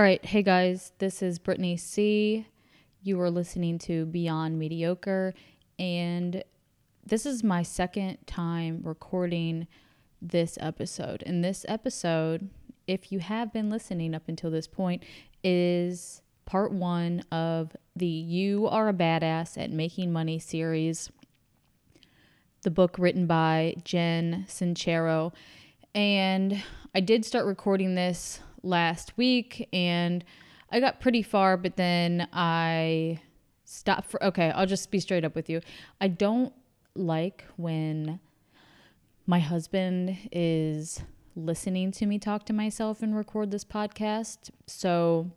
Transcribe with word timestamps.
All 0.00 0.04
right. 0.04 0.24
Hey 0.24 0.42
guys, 0.42 0.92
this 0.96 1.20
is 1.20 1.38
Brittany 1.38 1.76
C. 1.76 2.46
You 3.02 3.20
are 3.20 3.30
listening 3.30 3.78
to 3.80 4.06
Beyond 4.06 4.58
Mediocre, 4.58 5.34
and 5.78 6.42
this 7.04 7.26
is 7.26 7.44
my 7.44 7.62
second 7.62 8.16
time 8.26 8.80
recording 8.82 9.66
this 10.22 10.56
episode. 10.58 11.22
And 11.26 11.44
this 11.44 11.66
episode, 11.68 12.48
if 12.86 13.12
you 13.12 13.18
have 13.18 13.52
been 13.52 13.68
listening 13.68 14.14
up 14.14 14.26
until 14.26 14.50
this 14.50 14.66
point, 14.66 15.02
is 15.44 16.22
part 16.46 16.72
one 16.72 17.22
of 17.30 17.76
the 17.94 18.06
You 18.06 18.68
Are 18.68 18.88
a 18.88 18.94
Badass 18.94 19.62
at 19.62 19.70
Making 19.70 20.14
Money 20.14 20.38
series, 20.38 21.10
the 22.62 22.70
book 22.70 22.96
written 22.98 23.26
by 23.26 23.74
Jen 23.84 24.46
Sincero. 24.48 25.34
And 25.94 26.62
I 26.94 27.00
did 27.00 27.26
start 27.26 27.44
recording 27.44 27.96
this 27.96 28.40
last 28.62 29.16
week 29.16 29.68
and 29.72 30.24
I 30.70 30.80
got 30.80 31.00
pretty 31.00 31.22
far, 31.22 31.56
but 31.56 31.76
then 31.76 32.28
I 32.32 33.20
stopped 33.64 34.10
for 34.10 34.22
okay, 34.24 34.50
I'll 34.50 34.66
just 34.66 34.90
be 34.90 35.00
straight 35.00 35.24
up 35.24 35.34
with 35.34 35.48
you. 35.48 35.60
I 36.00 36.08
don't 36.08 36.52
like 36.94 37.44
when 37.56 38.20
my 39.26 39.38
husband 39.38 40.16
is 40.32 41.02
listening 41.36 41.92
to 41.92 42.06
me 42.06 42.18
talk 42.18 42.44
to 42.46 42.52
myself 42.52 43.02
and 43.02 43.16
record 43.16 43.50
this 43.50 43.64
podcast. 43.64 44.50
So 44.66 45.30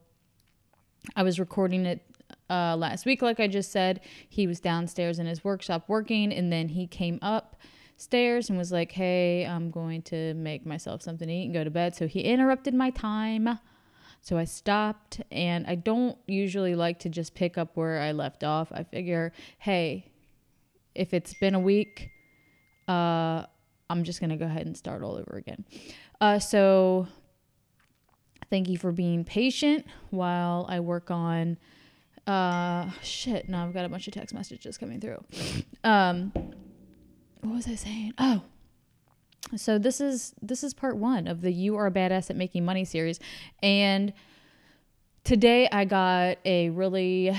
I 1.15 1.23
was 1.23 1.39
recording 1.39 1.85
it 1.85 2.01
uh, 2.49 2.75
last 2.75 3.05
week, 3.05 3.21
like 3.21 3.39
I 3.39 3.47
just 3.47 3.71
said. 3.71 3.99
He 4.27 4.47
was 4.47 4.59
downstairs 4.59 5.19
in 5.19 5.25
his 5.25 5.43
workshop 5.43 5.85
working, 5.87 6.33
and 6.33 6.51
then 6.51 6.69
he 6.69 6.87
came 6.87 7.19
upstairs 8.03 8.49
and 8.49 8.57
was 8.57 8.71
like, 8.71 8.91
Hey, 8.91 9.45
I'm 9.45 9.71
going 9.71 10.01
to 10.03 10.33
make 10.33 10.65
myself 10.65 11.01
something 11.01 11.25
to 11.25 11.33
eat 11.33 11.45
and 11.45 11.53
go 11.53 11.63
to 11.63 11.69
bed. 11.69 11.95
So 11.95 12.05
he 12.05 12.19
interrupted 12.19 12.73
my 12.73 12.89
time. 12.89 13.59
So 14.21 14.37
I 14.37 14.45
stopped, 14.45 15.21
and 15.31 15.65
I 15.67 15.75
don't 15.75 16.17
usually 16.27 16.75
like 16.75 16.99
to 16.99 17.09
just 17.09 17.33
pick 17.35 17.57
up 17.57 17.75
where 17.75 17.99
I 17.99 18.13
left 18.13 18.43
off. 18.43 18.71
I 18.71 18.83
figure, 18.83 19.33
hey, 19.57 20.11
if 20.95 21.13
it's 21.13 21.33
been 21.33 21.55
a 21.55 21.59
week, 21.59 22.09
uh, 22.87 23.43
I'm 23.89 24.03
just 24.05 24.21
gonna 24.21 24.37
go 24.37 24.45
ahead 24.45 24.65
and 24.65 24.77
start 24.77 25.03
all 25.03 25.15
over 25.15 25.35
again. 25.35 25.65
Uh, 26.21 26.39
so 26.39 27.07
thank 28.49 28.69
you 28.69 28.77
for 28.77 28.93
being 28.93 29.25
patient 29.25 29.85
while 30.09 30.65
I 30.69 30.79
work 30.79 31.11
on. 31.11 31.57
Uh, 32.25 32.91
shit. 33.01 33.49
Now 33.49 33.65
I've 33.65 33.73
got 33.73 33.83
a 33.83 33.89
bunch 33.89 34.07
of 34.07 34.13
text 34.13 34.33
messages 34.33 34.77
coming 34.77 35.01
through. 35.01 35.21
Um, 35.83 36.31
what 37.43 37.55
was 37.55 37.67
I 37.67 37.75
saying? 37.75 38.13
Oh, 38.17 38.41
so 39.55 39.77
this 39.77 39.99
is 39.99 40.33
this 40.41 40.63
is 40.63 40.73
part 40.73 40.95
one 40.95 41.27
of 41.27 41.41
the 41.41 41.51
You 41.51 41.75
Are 41.75 41.87
a 41.87 41.91
Badass 41.91 42.29
at 42.29 42.35
Making 42.35 42.63
Money 42.63 42.85
series, 42.85 43.19
and 43.61 44.13
today 45.23 45.67
I 45.71 45.83
got 45.85 46.37
a 46.45 46.69
really 46.69 47.35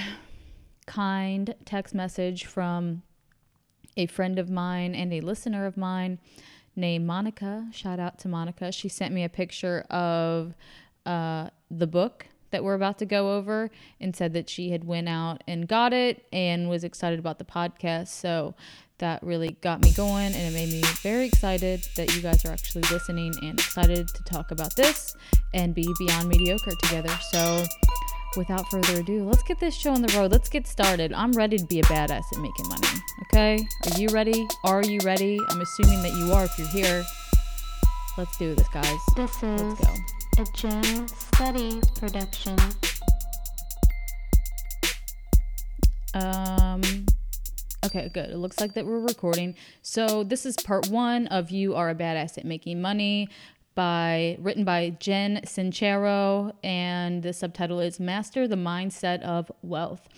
kind 0.86 1.54
text 1.64 1.94
message 1.94 2.44
from 2.44 3.02
a 3.96 4.06
friend 4.06 4.38
of 4.38 4.50
mine 4.50 4.94
and 4.94 5.12
a 5.12 5.22
listener 5.22 5.64
of 5.64 5.76
mine 5.76 6.18
named 6.76 7.06
Monica. 7.06 7.68
Shout 7.72 7.98
out 7.98 8.18
to 8.20 8.28
Monica. 8.28 8.72
She 8.72 8.88
sent 8.90 9.14
me 9.14 9.24
a 9.24 9.28
picture 9.30 9.86
of 9.88 10.54
uh, 11.06 11.48
the 11.70 11.86
book 11.86 12.26
that 12.50 12.62
we're 12.62 12.74
about 12.74 12.98
to 12.98 13.06
go 13.06 13.34
over 13.36 13.70
and 14.00 14.14
said 14.14 14.32
that 14.32 14.48
she 14.48 14.70
had 14.70 14.84
went 14.84 15.08
out 15.08 15.42
and 15.48 15.66
got 15.66 15.92
it 15.92 16.24
and 16.32 16.68
was 16.68 16.84
excited 16.84 17.18
about 17.18 17.38
the 17.38 17.44
podcast. 17.44 18.08
So 18.08 18.54
that 18.98 19.22
really 19.22 19.56
got 19.60 19.82
me 19.82 19.92
going 19.92 20.34
and 20.34 20.36
it 20.36 20.52
made 20.52 20.70
me 20.70 20.82
very 21.02 21.26
excited 21.26 21.84
that 21.96 22.14
you 22.14 22.22
guys 22.22 22.44
are 22.44 22.52
actually 22.52 22.82
listening 22.90 23.34
and 23.42 23.58
excited 23.58 24.08
to 24.08 24.22
talk 24.24 24.50
about 24.50 24.74
this 24.76 25.16
and 25.52 25.74
be 25.74 25.88
beyond 25.98 26.28
mediocre 26.28 26.72
together. 26.82 27.10
So 27.32 27.64
without 28.36 28.68
further 28.70 29.00
ado, 29.00 29.24
let's 29.24 29.42
get 29.42 29.58
this 29.58 29.74
show 29.74 29.92
on 29.92 30.02
the 30.02 30.12
road. 30.16 30.30
Let's 30.30 30.48
get 30.48 30.66
started. 30.66 31.12
I'm 31.12 31.32
ready 31.32 31.58
to 31.58 31.64
be 31.64 31.80
a 31.80 31.84
badass 31.84 32.22
at 32.32 32.38
making 32.40 32.68
money. 32.68 33.00
Okay? 33.24 33.66
Are 33.86 33.98
you 33.98 34.08
ready? 34.08 34.46
Are 34.64 34.84
you 34.84 35.00
ready? 35.04 35.38
I'm 35.50 35.60
assuming 35.60 36.02
that 36.02 36.12
you 36.14 36.32
are 36.32 36.44
if 36.44 36.58
you're 36.58 36.68
here. 36.68 37.04
Let's 38.16 38.36
do 38.38 38.54
this, 38.54 38.68
guys. 38.68 38.98
This 39.16 39.42
is 39.42 39.60
Let's 39.60 39.80
go. 39.80 39.94
a 40.38 40.44
Gem 40.54 41.08
Study 41.08 41.80
production. 41.98 42.56
Um 46.14 46.80
Okay, 47.84 48.08
good. 48.14 48.30
It 48.30 48.38
looks 48.38 48.60
like 48.60 48.72
that 48.74 48.86
we're 48.86 48.98
recording. 48.98 49.54
So 49.82 50.24
this 50.24 50.46
is 50.46 50.56
part 50.56 50.88
one 50.88 51.26
of 51.26 51.50
You 51.50 51.74
Are 51.74 51.90
a 51.90 51.94
Badass 51.94 52.38
at 52.38 52.46
Making 52.46 52.80
Money 52.80 53.28
by 53.74 54.38
written 54.40 54.64
by 54.64 54.96
Jen 55.00 55.42
Sincero 55.44 56.52
and 56.64 57.22
the 57.22 57.34
subtitle 57.34 57.80
is 57.80 58.00
Master 58.00 58.48
the 58.48 58.56
Mindset 58.56 59.20
of 59.20 59.52
Wealth. 59.60 60.08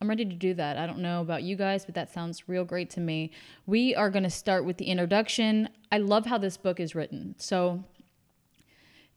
I'm 0.00 0.08
ready 0.08 0.24
to 0.24 0.34
do 0.34 0.54
that. 0.54 0.76
I 0.76 0.88
don't 0.88 0.98
know 0.98 1.20
about 1.20 1.44
you 1.44 1.54
guys, 1.54 1.84
but 1.84 1.94
that 1.94 2.12
sounds 2.12 2.48
real 2.48 2.64
great 2.64 2.90
to 2.90 3.00
me. 3.00 3.30
We 3.64 3.94
are 3.94 4.10
going 4.10 4.24
to 4.24 4.30
start 4.30 4.64
with 4.64 4.78
the 4.78 4.86
introduction. 4.86 5.68
I 5.92 5.98
love 5.98 6.26
how 6.26 6.38
this 6.38 6.56
book 6.56 6.80
is 6.80 6.96
written. 6.96 7.36
So 7.38 7.84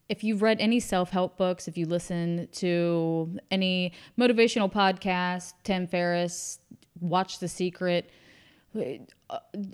if 0.08 0.24
you've 0.24 0.44
read 0.44 0.62
any 0.62 0.80
self-help 0.80 1.36
books, 1.36 1.68
if 1.68 1.78
you 1.78 1.88
listen 1.88 2.48
to 2.54 3.40
any 3.50 3.92
motivational 4.18 4.72
podcast, 4.72 5.54
Tim 5.64 5.88
Ferriss, 5.88 6.60
watch 7.02 7.40
The 7.40 7.48
Secret, 7.48 8.10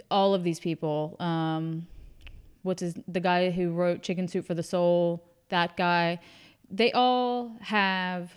all 0.09 0.33
of 0.33 0.43
these 0.43 0.59
people, 0.59 1.15
um, 1.19 1.87
what's 2.63 2.81
his, 2.81 2.95
the 3.07 3.19
guy 3.19 3.51
who 3.51 3.71
wrote 3.71 4.01
Chicken 4.01 4.27
Soup 4.27 4.45
for 4.45 4.53
the 4.53 4.63
Soul, 4.63 5.23
that 5.49 5.75
guy, 5.77 6.19
they 6.69 6.91
all 6.93 7.55
have 7.61 8.31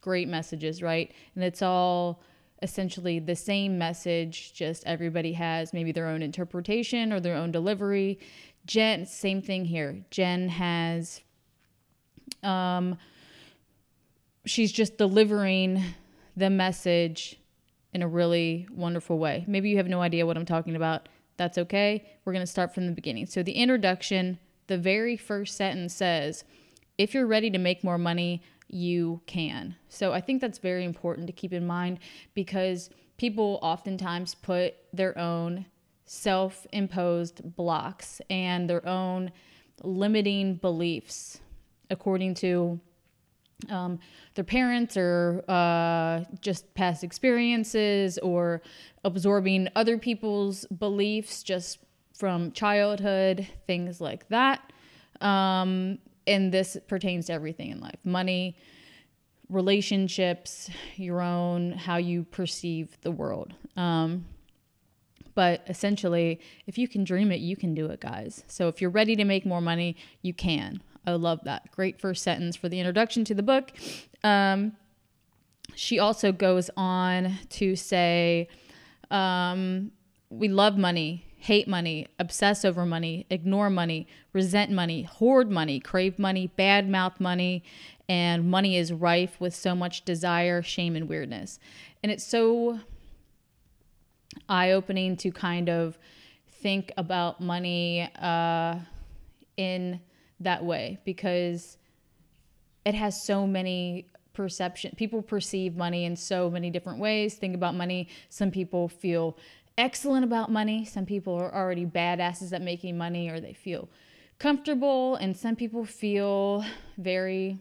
great 0.00 0.28
messages, 0.28 0.82
right? 0.82 1.12
And 1.34 1.44
it's 1.44 1.62
all 1.62 2.22
essentially 2.62 3.18
the 3.18 3.36
same 3.36 3.78
message, 3.78 4.52
just 4.54 4.84
everybody 4.86 5.32
has 5.32 5.72
maybe 5.72 5.92
their 5.92 6.08
own 6.08 6.22
interpretation 6.22 7.12
or 7.12 7.20
their 7.20 7.36
own 7.36 7.50
delivery. 7.50 8.18
Jen, 8.66 9.06
same 9.06 9.42
thing 9.42 9.64
here. 9.64 10.04
Jen 10.10 10.48
has, 10.48 11.22
um, 12.42 12.96
she's 14.44 14.70
just 14.70 14.96
delivering 14.96 15.82
the 16.36 16.50
message 16.50 17.38
in 17.92 18.02
a 18.02 18.08
really 18.08 18.66
wonderful 18.72 19.18
way. 19.18 19.44
Maybe 19.46 19.68
you 19.70 19.76
have 19.76 19.88
no 19.88 20.00
idea 20.00 20.26
what 20.26 20.36
I'm 20.36 20.46
talking 20.46 20.76
about. 20.76 21.08
That's 21.36 21.58
okay. 21.58 22.04
We're 22.24 22.32
going 22.32 22.44
to 22.44 22.50
start 22.50 22.74
from 22.74 22.86
the 22.86 22.92
beginning. 22.92 23.26
So, 23.26 23.42
the 23.42 23.52
introduction, 23.52 24.38
the 24.66 24.78
very 24.78 25.16
first 25.16 25.56
sentence 25.56 25.94
says, 25.94 26.44
If 26.98 27.14
you're 27.14 27.26
ready 27.26 27.50
to 27.50 27.58
make 27.58 27.84
more 27.84 27.98
money, 27.98 28.42
you 28.68 29.20
can. 29.26 29.76
So, 29.88 30.12
I 30.12 30.20
think 30.20 30.40
that's 30.40 30.58
very 30.58 30.84
important 30.84 31.26
to 31.26 31.32
keep 31.32 31.52
in 31.52 31.66
mind 31.66 31.98
because 32.34 32.90
people 33.16 33.58
oftentimes 33.62 34.34
put 34.34 34.74
their 34.92 35.16
own 35.18 35.66
self 36.04 36.66
imposed 36.72 37.56
blocks 37.56 38.20
and 38.28 38.68
their 38.68 38.86
own 38.86 39.32
limiting 39.82 40.56
beliefs 40.56 41.40
according 41.90 42.34
to 42.34 42.80
um, 43.70 43.98
their 44.34 44.44
parents 44.44 44.96
or 44.96 45.44
uh, 45.48 46.24
just 46.40 46.72
past 46.74 47.04
experiences 47.04 48.18
or 48.18 48.62
absorbing 49.04 49.68
other 49.76 49.98
people's 49.98 50.64
beliefs 50.66 51.42
just 51.42 51.78
from 52.14 52.52
childhood, 52.52 53.46
things 53.66 54.00
like 54.00 54.28
that. 54.28 54.72
Um, 55.20 55.98
and 56.26 56.52
this 56.52 56.76
pertains 56.88 57.26
to 57.26 57.32
everything 57.32 57.70
in 57.70 57.80
life 57.80 57.98
money, 58.04 58.56
relationships, 59.48 60.70
your 60.96 61.20
own, 61.20 61.72
how 61.72 61.96
you 61.96 62.24
perceive 62.24 62.96
the 63.02 63.10
world. 63.10 63.54
Um, 63.76 64.24
but 65.34 65.64
essentially, 65.68 66.40
if 66.66 66.76
you 66.76 66.88
can 66.88 67.04
dream 67.04 67.32
it, 67.32 67.40
you 67.40 67.56
can 67.56 67.74
do 67.74 67.86
it, 67.86 68.00
guys. 68.00 68.44
So 68.48 68.68
if 68.68 68.80
you're 68.80 68.90
ready 68.90 69.16
to 69.16 69.24
make 69.24 69.46
more 69.46 69.60
money, 69.60 69.96
you 70.20 70.34
can. 70.34 70.82
I 71.06 71.12
love 71.12 71.40
that. 71.44 71.70
Great 71.72 72.00
first 72.00 72.22
sentence 72.22 72.56
for 72.56 72.68
the 72.68 72.78
introduction 72.78 73.24
to 73.24 73.34
the 73.34 73.42
book. 73.42 73.72
Um, 74.22 74.76
she 75.74 75.98
also 75.98 76.32
goes 76.32 76.70
on 76.76 77.38
to 77.50 77.76
say, 77.76 78.48
um, 79.10 79.90
We 80.30 80.48
love 80.48 80.76
money, 80.76 81.26
hate 81.38 81.66
money, 81.66 82.06
obsess 82.18 82.64
over 82.64 82.86
money, 82.86 83.26
ignore 83.30 83.68
money, 83.68 84.06
resent 84.32 84.70
money, 84.70 85.02
hoard 85.02 85.50
money, 85.50 85.80
crave 85.80 86.18
money, 86.18 86.46
bad 86.56 86.88
mouth 86.88 87.18
money, 87.18 87.64
and 88.08 88.48
money 88.48 88.76
is 88.76 88.92
rife 88.92 89.40
with 89.40 89.54
so 89.54 89.74
much 89.74 90.04
desire, 90.04 90.62
shame, 90.62 90.94
and 90.94 91.08
weirdness. 91.08 91.58
And 92.02 92.12
it's 92.12 92.24
so 92.24 92.80
eye 94.48 94.70
opening 94.70 95.16
to 95.16 95.30
kind 95.32 95.68
of 95.68 95.98
think 96.46 96.92
about 96.96 97.40
money 97.40 98.08
uh, 98.20 98.76
in 99.56 100.00
that 100.44 100.64
way 100.64 100.98
because 101.04 101.76
it 102.84 102.94
has 102.94 103.24
so 103.24 103.46
many 103.46 104.06
perception 104.32 104.92
people 104.96 105.20
perceive 105.20 105.76
money 105.76 106.04
in 106.04 106.16
so 106.16 106.50
many 106.50 106.70
different 106.70 106.98
ways. 106.98 107.34
Think 107.34 107.54
about 107.54 107.74
money. 107.74 108.08
Some 108.30 108.50
people 108.50 108.88
feel 108.88 109.36
excellent 109.78 110.24
about 110.24 110.50
money. 110.50 110.84
Some 110.84 111.06
people 111.06 111.34
are 111.34 111.54
already 111.54 111.86
badasses 111.86 112.52
at 112.52 112.62
making 112.62 112.96
money 112.96 113.28
or 113.28 113.40
they 113.40 113.52
feel 113.52 113.88
comfortable. 114.38 115.16
And 115.16 115.36
some 115.36 115.56
people 115.56 115.84
feel 115.84 116.64
very 116.98 117.58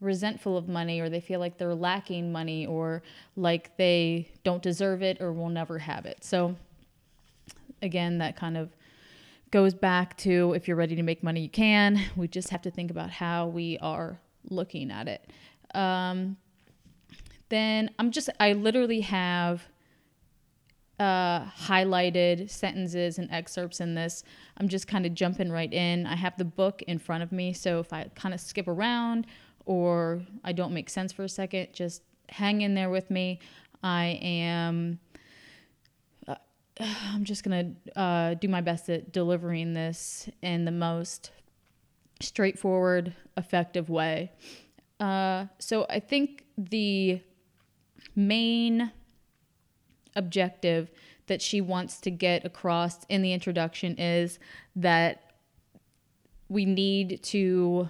resentful 0.00 0.56
of 0.56 0.68
money 0.68 1.00
or 1.00 1.08
they 1.08 1.20
feel 1.20 1.40
like 1.40 1.58
they're 1.58 1.74
lacking 1.74 2.32
money 2.32 2.66
or 2.66 3.02
like 3.36 3.76
they 3.76 4.28
don't 4.42 4.62
deserve 4.62 5.02
it 5.02 5.20
or 5.20 5.32
will 5.32 5.48
never 5.48 5.78
have 5.78 6.06
it. 6.06 6.24
So, 6.24 6.56
again, 7.80 8.18
that 8.18 8.36
kind 8.36 8.56
of 8.56 8.70
goes 9.52 9.74
back 9.74 10.16
to 10.16 10.54
if 10.54 10.66
you're 10.66 10.76
ready 10.76 10.96
to 10.96 11.02
make 11.02 11.22
money, 11.22 11.42
you 11.42 11.48
can. 11.48 12.00
We 12.16 12.26
just 12.26 12.48
have 12.48 12.62
to 12.62 12.70
think 12.70 12.90
about 12.90 13.10
how 13.10 13.46
we 13.46 13.78
are 13.78 14.18
looking 14.50 14.90
at 14.90 15.06
it. 15.06 15.30
Um, 15.74 16.36
then 17.50 17.90
I'm 17.98 18.10
just, 18.10 18.30
I 18.40 18.54
literally 18.54 19.02
have 19.02 19.62
uh, 20.98 21.44
highlighted 21.44 22.50
sentences 22.50 23.18
and 23.18 23.30
excerpts 23.30 23.80
in 23.80 23.94
this. 23.94 24.24
I'm 24.56 24.68
just 24.68 24.88
kind 24.88 25.04
of 25.04 25.14
jumping 25.14 25.52
right 25.52 25.72
in. 25.72 26.06
I 26.06 26.16
have 26.16 26.36
the 26.38 26.44
book 26.44 26.82
in 26.82 26.98
front 26.98 27.22
of 27.22 27.30
me, 27.30 27.52
so 27.52 27.78
if 27.78 27.92
I 27.92 28.10
kind 28.14 28.34
of 28.34 28.40
skip 28.40 28.66
around 28.66 29.26
or 29.66 30.22
I 30.42 30.52
don't 30.52 30.72
make 30.72 30.88
sense 30.88 31.12
for 31.12 31.24
a 31.24 31.28
second, 31.28 31.68
just 31.72 32.02
hang 32.30 32.62
in 32.62 32.74
there 32.74 32.90
with 32.90 33.10
me. 33.10 33.38
I 33.82 34.18
am. 34.22 34.98
I'm 37.12 37.24
just 37.24 37.44
gonna 37.44 37.72
uh, 37.96 38.34
do 38.34 38.48
my 38.48 38.60
best 38.60 38.88
at 38.88 39.12
delivering 39.12 39.74
this 39.74 40.28
in 40.42 40.64
the 40.64 40.72
most 40.72 41.30
straightforward, 42.20 43.14
effective 43.36 43.88
way. 43.88 44.32
Uh, 45.00 45.46
so 45.58 45.86
I 45.88 46.00
think 46.00 46.44
the 46.56 47.20
main 48.14 48.92
objective 50.14 50.90
that 51.26 51.40
she 51.40 51.60
wants 51.60 52.00
to 52.00 52.10
get 52.10 52.44
across 52.44 53.04
in 53.08 53.22
the 53.22 53.32
introduction 53.32 53.96
is 53.98 54.38
that 54.76 55.32
we 56.48 56.64
need 56.64 57.22
to 57.22 57.88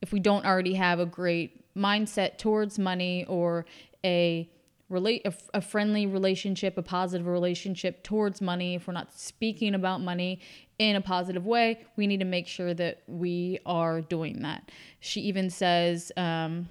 if 0.00 0.12
we 0.12 0.20
don't 0.20 0.46
already 0.46 0.74
have 0.74 0.98
a 0.98 1.04
great 1.04 1.74
mindset 1.76 2.38
towards 2.38 2.78
money 2.78 3.26
or 3.26 3.66
a 4.02 4.48
relate 4.90 5.22
a, 5.24 5.32
a, 5.54 5.60
friendly 5.60 6.06
relationship 6.06 6.76
a 6.76 6.82
positive 6.82 7.26
relationship 7.26 8.02
towards 8.02 8.42
money 8.42 8.74
if 8.74 8.86
we're 8.86 8.92
not 8.92 9.12
speaking 9.18 9.74
about 9.74 10.02
money 10.02 10.40
in 10.78 10.96
a 10.96 11.00
positive 11.00 11.46
way 11.46 11.80
we 11.96 12.06
need 12.06 12.20
to 12.20 12.26
make 12.26 12.46
sure 12.46 12.74
that 12.74 13.02
we 13.06 13.58
are 13.64 14.02
doing 14.02 14.42
that 14.42 14.70
she 14.98 15.20
even 15.22 15.48
says 15.48 16.10
um, 16.16 16.68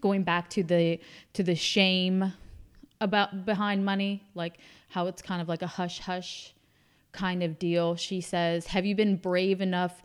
going 0.00 0.22
back 0.22 0.48
to 0.50 0.62
the 0.62 0.98
to 1.32 1.42
the 1.42 1.54
shame 1.54 2.32
about 3.00 3.44
behind 3.44 3.84
money, 3.84 4.22
like 4.34 4.58
how 4.88 5.06
it's 5.06 5.22
kind 5.22 5.40
of 5.40 5.48
like 5.48 5.62
a 5.62 5.66
hush 5.66 6.00
hush 6.00 6.54
kind 7.12 7.42
of 7.42 7.58
deal. 7.58 7.96
She 7.96 8.20
says, 8.20 8.66
"Have 8.66 8.84
you 8.84 8.94
been 8.94 9.16
brave 9.16 9.60
enough 9.60 10.02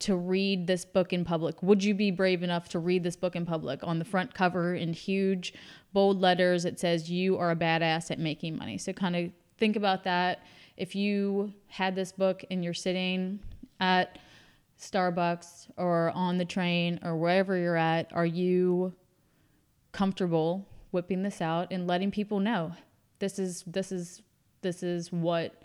to 0.00 0.16
read 0.16 0.66
this 0.66 0.84
book 0.84 1.12
in 1.12 1.24
public? 1.24 1.62
Would 1.62 1.82
you 1.82 1.94
be 1.94 2.10
brave 2.10 2.42
enough 2.42 2.68
to 2.70 2.78
read 2.78 3.02
this 3.02 3.16
book 3.16 3.36
in 3.36 3.46
public?" 3.46 3.82
On 3.82 3.98
the 3.98 4.04
front 4.04 4.34
cover 4.34 4.74
in 4.74 4.92
huge 4.92 5.54
bold 5.92 6.20
letters 6.20 6.64
it 6.64 6.78
says, 6.78 7.10
"You 7.10 7.38
are 7.38 7.50
a 7.50 7.56
badass 7.56 8.10
at 8.10 8.18
making 8.18 8.56
money." 8.56 8.78
So 8.78 8.92
kind 8.92 9.16
of 9.16 9.32
think 9.58 9.76
about 9.76 10.04
that. 10.04 10.42
If 10.76 10.94
you 10.94 11.54
had 11.68 11.94
this 11.94 12.12
book 12.12 12.44
and 12.50 12.62
you're 12.62 12.74
sitting 12.74 13.40
at 13.80 14.18
Starbucks 14.78 15.70
or 15.78 16.10
on 16.10 16.36
the 16.36 16.44
train 16.44 17.00
or 17.02 17.16
wherever 17.16 17.56
you're 17.56 17.76
at, 17.76 18.12
are 18.12 18.26
you 18.26 18.94
comfortable 19.92 20.68
whipping 20.90 21.22
this 21.22 21.40
out 21.40 21.72
and 21.72 21.86
letting 21.86 22.10
people 22.10 22.38
know 22.38 22.72
this 23.18 23.38
is 23.38 23.62
this 23.66 23.92
is 23.92 24.22
this 24.62 24.82
is 24.82 25.12
what 25.12 25.62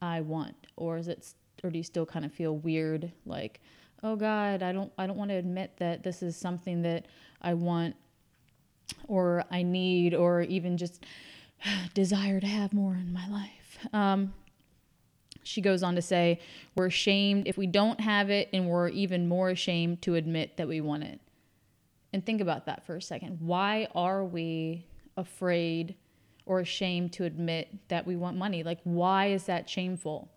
I 0.00 0.20
want 0.20 0.56
or 0.76 0.96
is 0.96 1.08
it 1.08 1.34
or 1.64 1.70
do 1.70 1.78
you 1.78 1.82
still 1.82 2.06
kind 2.06 2.24
of 2.24 2.32
feel 2.32 2.56
weird 2.56 3.10
like 3.26 3.60
oh 4.02 4.14
god 4.16 4.62
I 4.62 4.72
don't 4.72 4.92
I 4.98 5.06
don't 5.06 5.16
want 5.16 5.30
to 5.30 5.36
admit 5.36 5.76
that 5.78 6.02
this 6.02 6.22
is 6.22 6.36
something 6.36 6.82
that 6.82 7.06
I 7.42 7.54
want 7.54 7.96
or 9.08 9.44
I 9.50 9.62
need 9.62 10.14
or 10.14 10.42
even 10.42 10.76
just 10.76 11.04
desire 11.94 12.40
to 12.40 12.46
have 12.46 12.72
more 12.72 12.94
in 12.94 13.12
my 13.12 13.28
life 13.28 13.78
um, 13.92 14.32
she 15.42 15.60
goes 15.60 15.82
on 15.82 15.94
to 15.94 16.02
say 16.02 16.40
we're 16.74 16.86
ashamed 16.86 17.46
if 17.46 17.56
we 17.56 17.66
don't 17.66 18.00
have 18.00 18.30
it 18.30 18.48
and 18.52 18.68
we're 18.68 18.88
even 18.88 19.28
more 19.28 19.50
ashamed 19.50 20.02
to 20.02 20.14
admit 20.14 20.56
that 20.56 20.68
we 20.68 20.80
want 20.80 21.02
it 21.02 21.20
and 22.14 22.24
think 22.24 22.40
about 22.40 22.66
that 22.66 22.86
for 22.86 22.94
a 22.94 23.02
second. 23.02 23.38
Why 23.40 23.88
are 23.92 24.24
we 24.24 24.86
afraid 25.16 25.96
or 26.46 26.60
ashamed 26.60 27.12
to 27.14 27.24
admit 27.24 27.88
that 27.88 28.06
we 28.06 28.14
want 28.14 28.36
money? 28.36 28.62
Like, 28.62 28.78
why 28.84 29.26
is 29.26 29.46
that 29.46 29.68
shameful? 29.68 30.30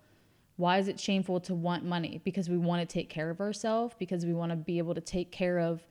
Why 0.58 0.78
is 0.78 0.88
it 0.88 1.00
shameful 1.00 1.40
to 1.42 1.56
want 1.56 1.86
money? 1.86 2.22
Because 2.24 2.50
we 2.50 2.58
want 2.58 2.88
to 2.88 2.92
take 2.92 3.10
care 3.10 3.30
of 3.30 3.40
ourselves, 3.40 3.96
because 3.98 4.26
we 4.26 4.34
want 4.34 4.52
to 4.52 4.56
be 4.56 4.78
able 4.78 4.96
to 4.96 5.02
take 5.02 5.32
care 5.32 5.60
of 5.60 5.82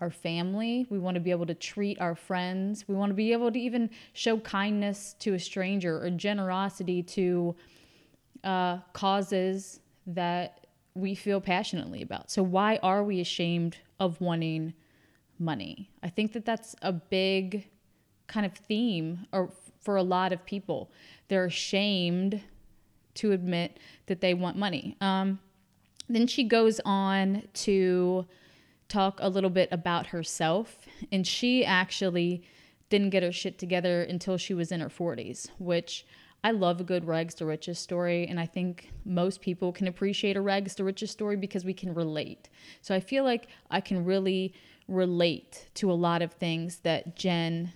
our 0.00 0.10
family. 0.10 0.86
We 0.90 0.98
want 0.98 1.14
to 1.14 1.20
be 1.20 1.30
able 1.30 1.46
to 1.46 1.54
treat 1.54 2.00
our 2.00 2.14
friends. 2.14 2.86
We 2.86 2.94
want 2.94 3.10
to 3.10 3.14
be 3.14 3.32
able 3.32 3.50
to 3.50 3.58
even 3.58 3.90
show 4.12 4.38
kindness 4.38 5.14
to 5.20 5.34
a 5.34 5.38
stranger 5.38 6.04
or 6.04 6.10
generosity 6.10 7.02
to 7.02 7.56
uh, 8.42 8.78
causes 8.92 9.80
that 10.06 10.66
we 10.94 11.14
feel 11.14 11.40
passionately 11.40 12.02
about. 12.02 12.30
So, 12.30 12.42
why 12.42 12.78
are 12.82 13.02
we 13.02 13.20
ashamed 13.20 13.78
of 13.98 14.20
wanting 14.20 14.74
money. 15.38 15.90
I 16.02 16.08
think 16.08 16.32
that 16.32 16.44
that's 16.44 16.74
a 16.82 16.92
big 16.92 17.68
kind 18.26 18.46
of 18.46 18.52
theme 18.52 19.26
or 19.32 19.50
for 19.80 19.96
a 19.96 20.02
lot 20.02 20.32
of 20.32 20.44
people. 20.44 20.90
They're 21.28 21.44
ashamed 21.46 22.40
to 23.14 23.32
admit 23.32 23.78
that 24.06 24.20
they 24.20 24.34
want 24.34 24.56
money. 24.56 24.96
Um, 25.00 25.38
then 26.08 26.26
she 26.26 26.44
goes 26.44 26.80
on 26.84 27.44
to 27.54 28.26
talk 28.88 29.18
a 29.20 29.28
little 29.28 29.50
bit 29.50 29.68
about 29.72 30.08
herself, 30.08 30.86
and 31.10 31.26
she 31.26 31.64
actually 31.64 32.44
didn't 32.90 33.10
get 33.10 33.22
her 33.22 33.32
shit 33.32 33.58
together 33.58 34.02
until 34.02 34.36
she 34.36 34.54
was 34.54 34.70
in 34.70 34.80
her 34.80 34.88
40s, 34.88 35.48
which 35.58 36.04
I 36.44 36.50
love 36.50 36.80
a 36.80 36.84
good 36.84 37.06
rags 37.06 37.34
to 37.36 37.46
riches 37.46 37.78
story, 37.78 38.26
and 38.26 38.38
I 38.38 38.44
think 38.44 38.90
most 39.06 39.40
people 39.40 39.72
can 39.72 39.88
appreciate 39.88 40.36
a 40.36 40.42
rags 40.42 40.74
to 40.74 40.84
riches 40.84 41.10
story 41.10 41.36
because 41.36 41.64
we 41.64 41.72
can 41.72 41.94
relate. 41.94 42.50
So 42.82 42.94
I 42.94 43.00
feel 43.00 43.24
like 43.24 43.48
I 43.70 43.80
can 43.80 44.04
really 44.04 44.52
relate 44.86 45.68
to 45.74 45.90
a 45.90 45.94
lot 45.94 46.20
of 46.20 46.32
things 46.32 46.80
that 46.80 47.16
Jen 47.16 47.72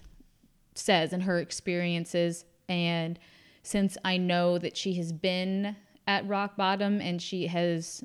says 0.75 1.13
and 1.13 1.23
her 1.23 1.39
experiences. 1.39 2.45
And 2.69 3.19
since 3.69 3.99
I 4.03 4.17
know 4.17 4.57
that 4.57 4.79
she 4.79 4.95
has 4.95 5.13
been 5.13 5.77
at 6.07 6.27
rock 6.27 6.57
bottom 6.57 7.03
and 7.03 7.21
she 7.21 7.49
has, 7.49 8.03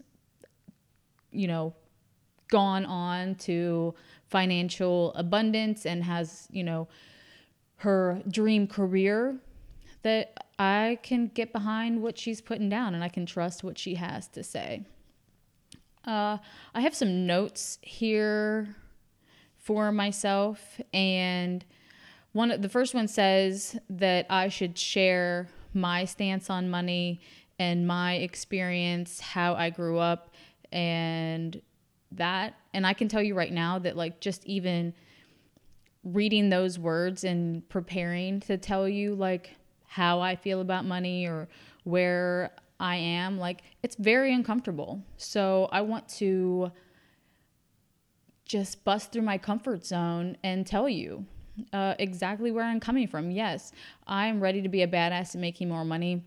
you 1.31 1.47
know, 1.47 1.73
gone 2.49 2.85
on 2.85 3.35
to 3.35 3.95
financial 4.27 5.13
abundance 5.15 5.85
and 5.85 6.03
has, 6.03 6.49
you 6.51 6.65
know, 6.65 6.89
her 7.77 8.21
dream 8.27 8.67
career, 8.67 9.37
that 10.01 10.47
I 10.59 10.99
can 11.01 11.27
get 11.27 11.53
behind 11.53 12.01
what 12.01 12.19
she's 12.19 12.41
putting 12.41 12.67
down 12.67 12.93
and 12.93 13.01
I 13.01 13.07
can 13.07 13.25
trust 13.25 13.63
what 13.63 13.77
she 13.77 13.95
has 13.95 14.27
to 14.29 14.43
say. 14.43 14.85
Uh, 16.05 16.39
I 16.75 16.81
have 16.81 16.93
some 16.93 17.25
notes 17.25 17.79
here 17.81 18.75
for 19.55 19.93
myself 19.93 20.81
and 20.93 21.63
one 22.33 22.59
the 22.59 22.69
first 22.69 22.93
one 22.93 23.07
says 23.07 23.77
that 23.89 24.25
I 24.29 24.49
should 24.49 24.77
share 24.77 25.47
my 25.73 26.05
stance 26.05 26.49
on 26.49 26.69
money 26.69 27.21
and 27.59 27.87
my 27.87 28.15
experience, 28.15 29.19
how 29.19 29.53
I 29.55 29.69
grew 29.69 29.99
up 29.99 30.33
and 30.71 31.61
that 32.11 32.55
and 32.73 32.85
I 32.85 32.93
can 32.93 33.07
tell 33.07 33.21
you 33.21 33.35
right 33.35 33.51
now 33.51 33.79
that 33.79 33.95
like 33.95 34.19
just 34.19 34.45
even 34.45 34.93
reading 36.03 36.49
those 36.49 36.77
words 36.77 37.23
and 37.23 37.67
preparing 37.69 38.39
to 38.41 38.57
tell 38.57 38.89
you 38.89 39.15
like 39.15 39.55
how 39.85 40.19
I 40.19 40.35
feel 40.35 40.59
about 40.59 40.85
money 40.85 41.25
or 41.25 41.47
where 41.83 42.51
I 42.79 42.95
am, 42.95 43.37
like 43.37 43.61
it's 43.83 43.95
very 43.95 44.33
uncomfortable. 44.33 45.01
So 45.17 45.69
I 45.71 45.81
want 45.81 46.09
to 46.17 46.71
just 48.45 48.83
bust 48.83 49.11
through 49.11 49.21
my 49.21 49.37
comfort 49.37 49.85
zone 49.85 50.37
and 50.43 50.67
tell 50.67 50.89
you 50.89 51.25
uh, 51.71 51.95
exactly 51.99 52.51
where 52.51 52.63
I'm 52.63 52.79
coming 52.79 53.07
from. 53.07 53.31
Yes, 53.31 53.71
I'm 54.07 54.39
ready 54.39 54.61
to 54.61 54.69
be 54.69 54.81
a 54.81 54.87
badass 54.87 55.33
and 55.33 55.41
making 55.41 55.69
more 55.69 55.85
money. 55.85 56.23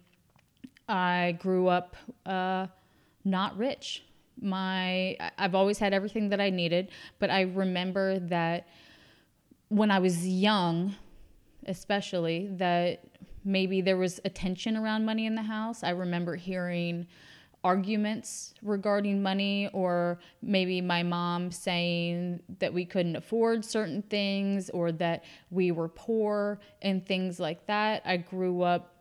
I 0.89 1.37
grew 1.41 1.69
up 1.69 1.97
uh, 2.25 2.69
not 3.25 3.57
rich. 3.57 4.05
My 4.41 5.17
I've 5.39 5.55
always 5.55 5.79
had 5.79 5.95
everything 5.95 6.29
that 6.29 6.41
I 6.41 6.51
needed, 6.51 6.91
but 7.19 7.31
I 7.31 7.43
remember 7.43 8.19
that 8.19 8.69
when 9.69 9.91
I 9.91 9.99
was 9.99 10.27
young, 10.27 10.95
especially 11.67 12.49
that 12.53 13.05
maybe 13.45 13.81
there 13.81 13.97
was 13.97 14.21
a 14.25 14.31
tension 14.31 14.77
around 14.77 15.05
money 15.05 15.27
in 15.27 15.35
the 15.35 15.43
house. 15.43 15.83
I 15.83 15.91
remember 15.91 16.37
hearing 16.37 17.07
arguments 17.67 18.55
regarding 18.63 19.21
money 19.21 19.69
or 19.73 20.21
maybe 20.41 20.81
my 20.81 21.03
mom 21.03 21.51
saying 21.51 22.41
that 22.61 22.73
we 22.73 22.85
couldn't 22.85 23.17
afford 23.17 23.65
certain 23.65 24.03
things 24.03 24.71
or 24.71 24.93
that 24.93 25.25
we 25.51 25.73
were 25.73 25.89
poor 25.89 26.61
and 26.83 27.05
things 27.05 27.41
like 27.41 27.67
that. 27.67 28.03
I 28.05 28.19
grew 28.19 28.63
up 28.63 28.95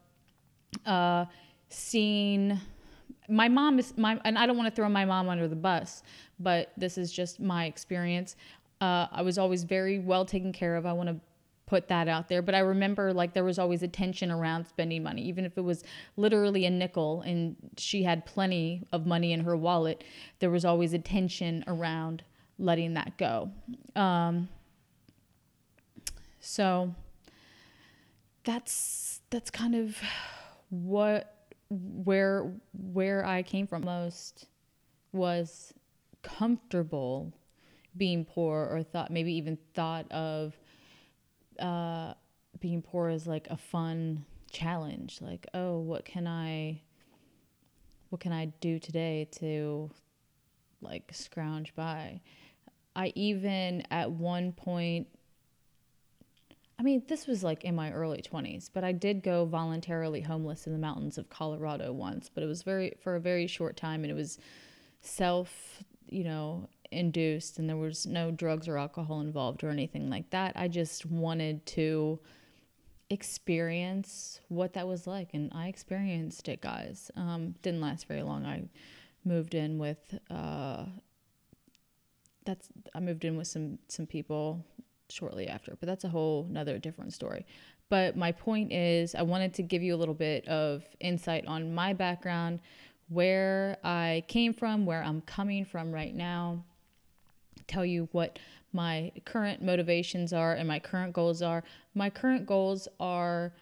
uh, 0.84 1.26
seeing 1.70 2.60
my 3.30 3.48
mom 3.48 3.78
is 3.78 3.94
my 3.98 4.20
and 4.26 4.36
I 4.36 4.48
don't 4.48 4.58
want 4.58 4.68
to 4.68 4.76
throw 4.76 4.90
my 4.90 5.06
mom 5.06 5.30
under 5.30 5.48
the 5.48 5.56
bus, 5.56 6.02
but 6.40 6.72
this 6.76 6.98
is 6.98 7.12
just 7.12 7.40
my 7.40 7.66
experience. 7.66 8.36
Uh, 8.82 9.06
I 9.12 9.22
was 9.22 9.38
always 9.38 9.64
very 9.64 10.00
well 10.00 10.26
taken 10.26 10.52
care 10.52 10.76
of. 10.76 10.88
I 10.88 10.94
want 10.94 11.10
to 11.10 11.18
put 11.66 11.88
that 11.88 12.08
out 12.08 12.28
there. 12.28 12.42
But 12.42 12.56
I 12.56 12.60
remember 12.60 13.14
like 13.14 13.34
there 13.34 13.44
was 13.44 13.58
always 13.58 13.82
a 13.84 13.88
tension 13.88 14.32
around 14.32 14.68
spending 14.68 15.04
money, 15.04 15.24
even 15.24 15.46
if 15.46 15.58
it 15.58 15.62
was 15.62 15.84
literally 16.16 16.66
a 16.66 16.70
nickel 16.70 17.22
and 17.22 17.56
she 17.78 18.04
had 18.04 18.26
plenty 18.26 18.84
of 18.92 19.06
money 19.06 19.34
in 19.34 19.42
her 19.42 19.56
wallet, 19.56 20.04
there 20.40 20.52
was 20.52 20.66
always 20.66 20.94
a 20.94 21.00
tension 21.00 21.64
around 21.68 22.24
letting 22.60 22.94
that 22.94 23.18
go. 23.18 23.52
Um, 23.96 24.50
so 26.40 26.94
that's 28.44 29.22
that's 29.32 29.50
kind 29.50 29.76
of 29.76 29.98
what 30.70 31.48
where 31.70 32.52
where 32.74 33.26
I 33.26 33.42
came 33.42 33.66
from 33.66 33.84
most 33.84 34.48
was 35.12 35.74
comfortable 36.22 37.34
being 37.98 38.26
poor 38.26 38.68
or 38.72 38.84
thought 38.84 39.10
maybe 39.10 39.34
even 39.34 39.58
thought 39.74 40.10
of 40.12 40.56
uh, 41.60 42.14
being 42.60 42.82
poor 42.82 43.10
as 43.10 43.28
like 43.28 43.48
a 43.50 43.58
fun 43.58 44.26
challenge. 44.52 45.20
Like 45.22 45.48
oh 45.54 45.80
what 45.80 46.06
can 46.06 46.28
i 46.28 46.82
what 48.10 48.22
can 48.22 48.32
i 48.32 48.46
do 48.62 48.80
today 48.80 49.28
to 49.40 49.90
like 50.82 51.10
scrounge 51.14 51.76
by? 51.76 52.22
I 52.96 53.12
even 53.16 53.84
at 53.92 54.12
one 54.12 54.54
point 54.54 55.08
i 56.80 56.84
mean 56.84 57.04
this 57.08 57.28
was 57.28 57.44
like 57.44 57.64
in 57.64 57.76
my 57.76 57.92
early 57.92 58.22
20s 58.22 58.70
but 58.74 58.84
i 58.84 58.92
did 58.92 59.24
go 59.24 59.46
voluntarily 59.46 60.22
homeless 60.22 60.68
in 60.68 60.74
the 60.74 60.80
mountains 60.80 61.18
of 61.18 61.30
colorado 61.30 61.92
once 61.92 62.30
but 62.34 62.44
it 62.44 62.48
was 62.48 62.64
very 62.64 62.94
for 63.02 63.16
a 63.16 63.20
very 63.20 63.48
short 63.48 63.76
time 63.76 64.04
and 64.04 64.12
it 64.12 64.16
was 64.16 64.38
self 65.02 65.84
you 66.10 66.24
know 66.24 66.68
induced 66.96 67.60
and 67.60 67.70
there 67.70 67.78
was 67.78 68.06
no 68.06 68.32
drugs 68.32 68.68
or 68.68 68.78
alcohol 68.78 69.22
involved 69.22 69.64
or 69.64 69.70
anything 69.70 70.10
like 70.10 70.30
that. 70.32 70.54
I 70.56 70.68
just 70.68 71.06
wanted 71.06 71.66
to 71.68 72.20
experience 73.10 74.40
what 74.48 74.74
that 74.74 74.88
was 74.88 75.06
like 75.06 75.34
and 75.34 75.52
I 75.54 75.68
experienced 75.68 76.48
it 76.50 76.62
guys. 76.62 77.12
Um, 77.16 77.56
didn't 77.62 77.82
last 77.82 78.08
very 78.08 78.24
long. 78.24 78.46
I 78.46 78.64
moved 79.24 79.56
in 79.56 79.78
with 79.78 80.18
uh, 80.30 80.86
that's 82.46 82.70
I 82.94 83.00
moved 83.00 83.26
in 83.26 83.38
with 83.38 83.48
some 83.48 83.80
some 83.88 84.06
people 84.06 84.64
shortly 85.10 85.48
after, 85.48 85.76
but 85.80 85.88
that's 85.88 86.04
a 86.04 86.10
whole 86.10 86.46
another 86.50 86.78
different 86.78 87.14
story. 87.14 87.46
But 87.90 88.16
my 88.16 88.32
point 88.32 88.72
is 88.72 89.14
I 89.14 89.22
wanted 89.22 89.54
to 89.56 89.64
give 89.64 89.84
you 89.84 89.94
a 89.94 89.98
little 89.98 90.16
bit 90.16 90.48
of 90.48 90.84
insight 91.00 91.46
on 91.46 91.74
my 91.74 91.94
background, 91.94 92.60
where 93.10 93.78
I 93.84 94.24
came 94.28 94.54
from, 94.54 94.86
where 94.86 95.04
I'm 95.04 95.22
coming 95.22 95.66
from 95.66 95.92
right 95.92 96.14
now 96.16 96.64
tell 97.68 97.86
you 97.86 98.10
what 98.12 98.40
my 98.74 99.12
current 99.24 99.62
motivations 99.62 100.34
are 100.34 100.54
and 100.54 100.68
my 100.68 100.80
current 100.80 101.14
goals 101.14 101.42
are. 101.42 101.64
My 101.94 102.10
current 102.10 102.46
goals 102.46 102.88
are 103.00 103.54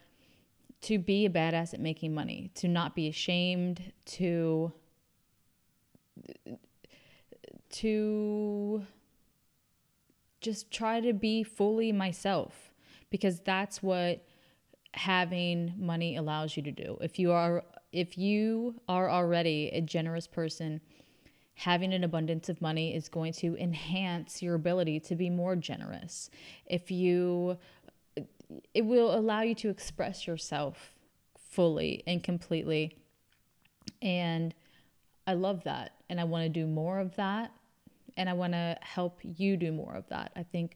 to 0.81 0.97
be 0.97 1.25
a 1.25 1.29
badass 1.29 1.73
at 1.73 1.79
making 1.79 2.13
money, 2.13 2.51
to 2.55 2.67
not 2.67 2.95
be 2.95 3.07
ashamed, 3.07 3.93
to 4.05 4.73
to 7.69 8.85
just 10.41 10.69
try 10.71 10.99
to 10.99 11.13
be 11.13 11.41
fully 11.41 11.91
myself 11.91 12.71
because 13.09 13.39
that's 13.39 13.81
what 13.81 14.25
having 14.93 15.73
money 15.77 16.15
allows 16.15 16.55
you 16.55 16.63
to 16.63 16.71
do. 16.71 16.97
If 17.01 17.17
you 17.17 17.31
are 17.31 17.63
if 17.91 18.17
you 18.17 18.81
are 18.89 19.09
already 19.09 19.69
a 19.71 19.81
generous 19.81 20.27
person, 20.27 20.81
having 21.55 21.93
an 21.93 22.03
abundance 22.03 22.49
of 22.49 22.61
money 22.61 22.95
is 22.95 23.09
going 23.09 23.33
to 23.33 23.55
enhance 23.57 24.41
your 24.41 24.55
ability 24.55 24.99
to 24.99 25.15
be 25.15 25.29
more 25.29 25.55
generous. 25.55 26.29
If 26.65 26.89
you, 26.89 27.57
it 28.73 28.85
will 28.85 29.15
allow 29.15 29.41
you 29.41 29.55
to 29.55 29.69
express 29.69 30.25
yourself 30.25 30.93
fully 31.37 32.03
and 32.07 32.23
completely. 32.23 32.97
And 34.01 34.53
I 35.27 35.33
love 35.33 35.63
that. 35.65 35.93
And 36.09 36.19
I 36.19 36.23
want 36.23 36.43
to 36.43 36.49
do 36.49 36.65
more 36.65 36.99
of 36.99 37.15
that. 37.15 37.51
And 38.17 38.29
I 38.29 38.33
want 38.33 38.53
to 38.53 38.77
help 38.81 39.19
you 39.21 39.57
do 39.57 39.71
more 39.71 39.95
of 39.95 40.07
that. 40.09 40.31
I 40.35 40.43
think 40.43 40.75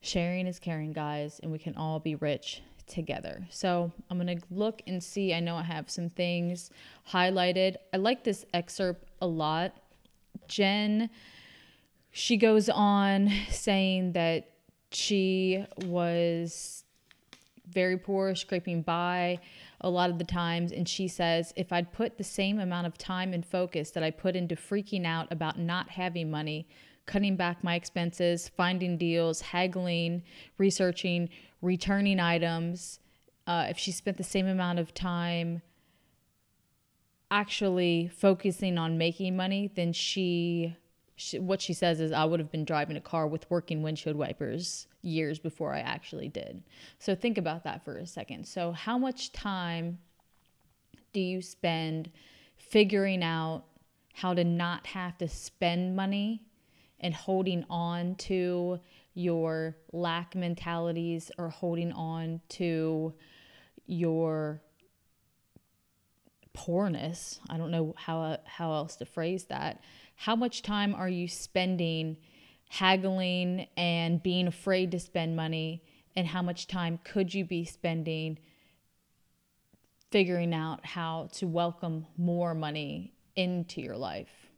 sharing 0.00 0.46
is 0.46 0.58
caring, 0.58 0.92
guys, 0.92 1.40
and 1.42 1.50
we 1.50 1.58
can 1.58 1.76
all 1.76 1.98
be 1.98 2.14
rich 2.14 2.62
together. 2.86 3.46
So 3.50 3.92
I'm 4.10 4.18
going 4.18 4.38
to 4.38 4.44
look 4.50 4.82
and 4.86 5.02
see. 5.02 5.34
I 5.34 5.40
know 5.40 5.56
I 5.56 5.62
have 5.62 5.90
some 5.90 6.08
things 6.08 6.70
highlighted. 7.10 7.76
I 7.92 7.98
like 7.98 8.24
this 8.24 8.44
excerpt 8.52 9.08
a 9.20 9.26
lot 9.26 9.74
Jen, 10.50 11.08
she 12.10 12.36
goes 12.36 12.68
on 12.68 13.30
saying 13.50 14.12
that 14.12 14.50
she 14.90 15.64
was 15.86 16.84
very 17.68 17.96
poor, 17.96 18.34
scraping 18.34 18.82
by 18.82 19.38
a 19.80 19.88
lot 19.88 20.10
of 20.10 20.18
the 20.18 20.24
times. 20.24 20.72
And 20.72 20.88
she 20.88 21.06
says, 21.06 21.52
if 21.56 21.72
I'd 21.72 21.92
put 21.92 22.18
the 22.18 22.24
same 22.24 22.58
amount 22.58 22.88
of 22.88 22.98
time 22.98 23.32
and 23.32 23.46
focus 23.46 23.92
that 23.92 24.02
I 24.02 24.10
put 24.10 24.34
into 24.34 24.56
freaking 24.56 25.06
out 25.06 25.30
about 25.30 25.58
not 25.58 25.88
having 25.88 26.30
money, 26.30 26.66
cutting 27.06 27.36
back 27.36 27.62
my 27.62 27.76
expenses, 27.76 28.48
finding 28.48 28.98
deals, 28.98 29.40
haggling, 29.40 30.24
researching, 30.58 31.28
returning 31.62 32.18
items, 32.18 32.98
uh, 33.46 33.66
if 33.70 33.78
she 33.78 33.92
spent 33.92 34.16
the 34.16 34.24
same 34.24 34.48
amount 34.48 34.80
of 34.80 34.92
time 34.92 35.62
actually 37.30 38.08
focusing 38.08 38.78
on 38.78 38.98
making 38.98 39.36
money, 39.36 39.70
then 39.74 39.92
she, 39.92 40.76
she, 41.16 41.38
what 41.38 41.60
she 41.60 41.72
says 41.72 42.00
is, 42.00 42.12
I 42.12 42.24
would 42.24 42.40
have 42.40 42.50
been 42.50 42.64
driving 42.64 42.96
a 42.96 43.00
car 43.00 43.26
with 43.26 43.50
working 43.50 43.82
windshield 43.82 44.16
wipers 44.16 44.86
years 45.02 45.38
before 45.38 45.72
I 45.72 45.80
actually 45.80 46.28
did. 46.28 46.62
So 46.98 47.14
think 47.14 47.38
about 47.38 47.64
that 47.64 47.84
for 47.84 47.96
a 47.96 48.06
second. 48.06 48.46
So, 48.46 48.72
how 48.72 48.98
much 48.98 49.32
time 49.32 49.98
do 51.12 51.20
you 51.20 51.42
spend 51.42 52.10
figuring 52.56 53.22
out 53.22 53.64
how 54.14 54.34
to 54.34 54.44
not 54.44 54.86
have 54.88 55.16
to 55.18 55.28
spend 55.28 55.96
money 55.96 56.42
and 57.00 57.14
holding 57.14 57.64
on 57.70 58.14
to 58.16 58.78
your 59.14 59.76
lack 59.92 60.34
mentalities 60.34 61.30
or 61.38 61.48
holding 61.48 61.92
on 61.92 62.40
to 62.48 63.14
your 63.86 64.62
poorness. 66.52 67.40
I 67.48 67.56
don't 67.56 67.70
know 67.70 67.94
how 67.96 68.38
how 68.44 68.72
else 68.72 68.96
to 68.96 69.04
phrase 69.04 69.44
that. 69.44 69.82
How 70.16 70.36
much 70.36 70.62
time 70.62 70.94
are 70.94 71.08
you 71.08 71.28
spending 71.28 72.16
haggling 72.68 73.66
and 73.76 74.22
being 74.22 74.46
afraid 74.46 74.92
to 74.92 75.00
spend 75.00 75.34
money 75.34 75.82
and 76.14 76.26
how 76.26 76.42
much 76.42 76.66
time 76.66 76.98
could 77.04 77.34
you 77.34 77.44
be 77.44 77.64
spending 77.64 78.38
figuring 80.10 80.54
out 80.54 80.84
how 80.84 81.28
to 81.32 81.46
welcome 81.46 82.06
more 82.16 82.54
money 82.54 83.12
into 83.36 83.80
your 83.80 83.96
life? 83.96 84.48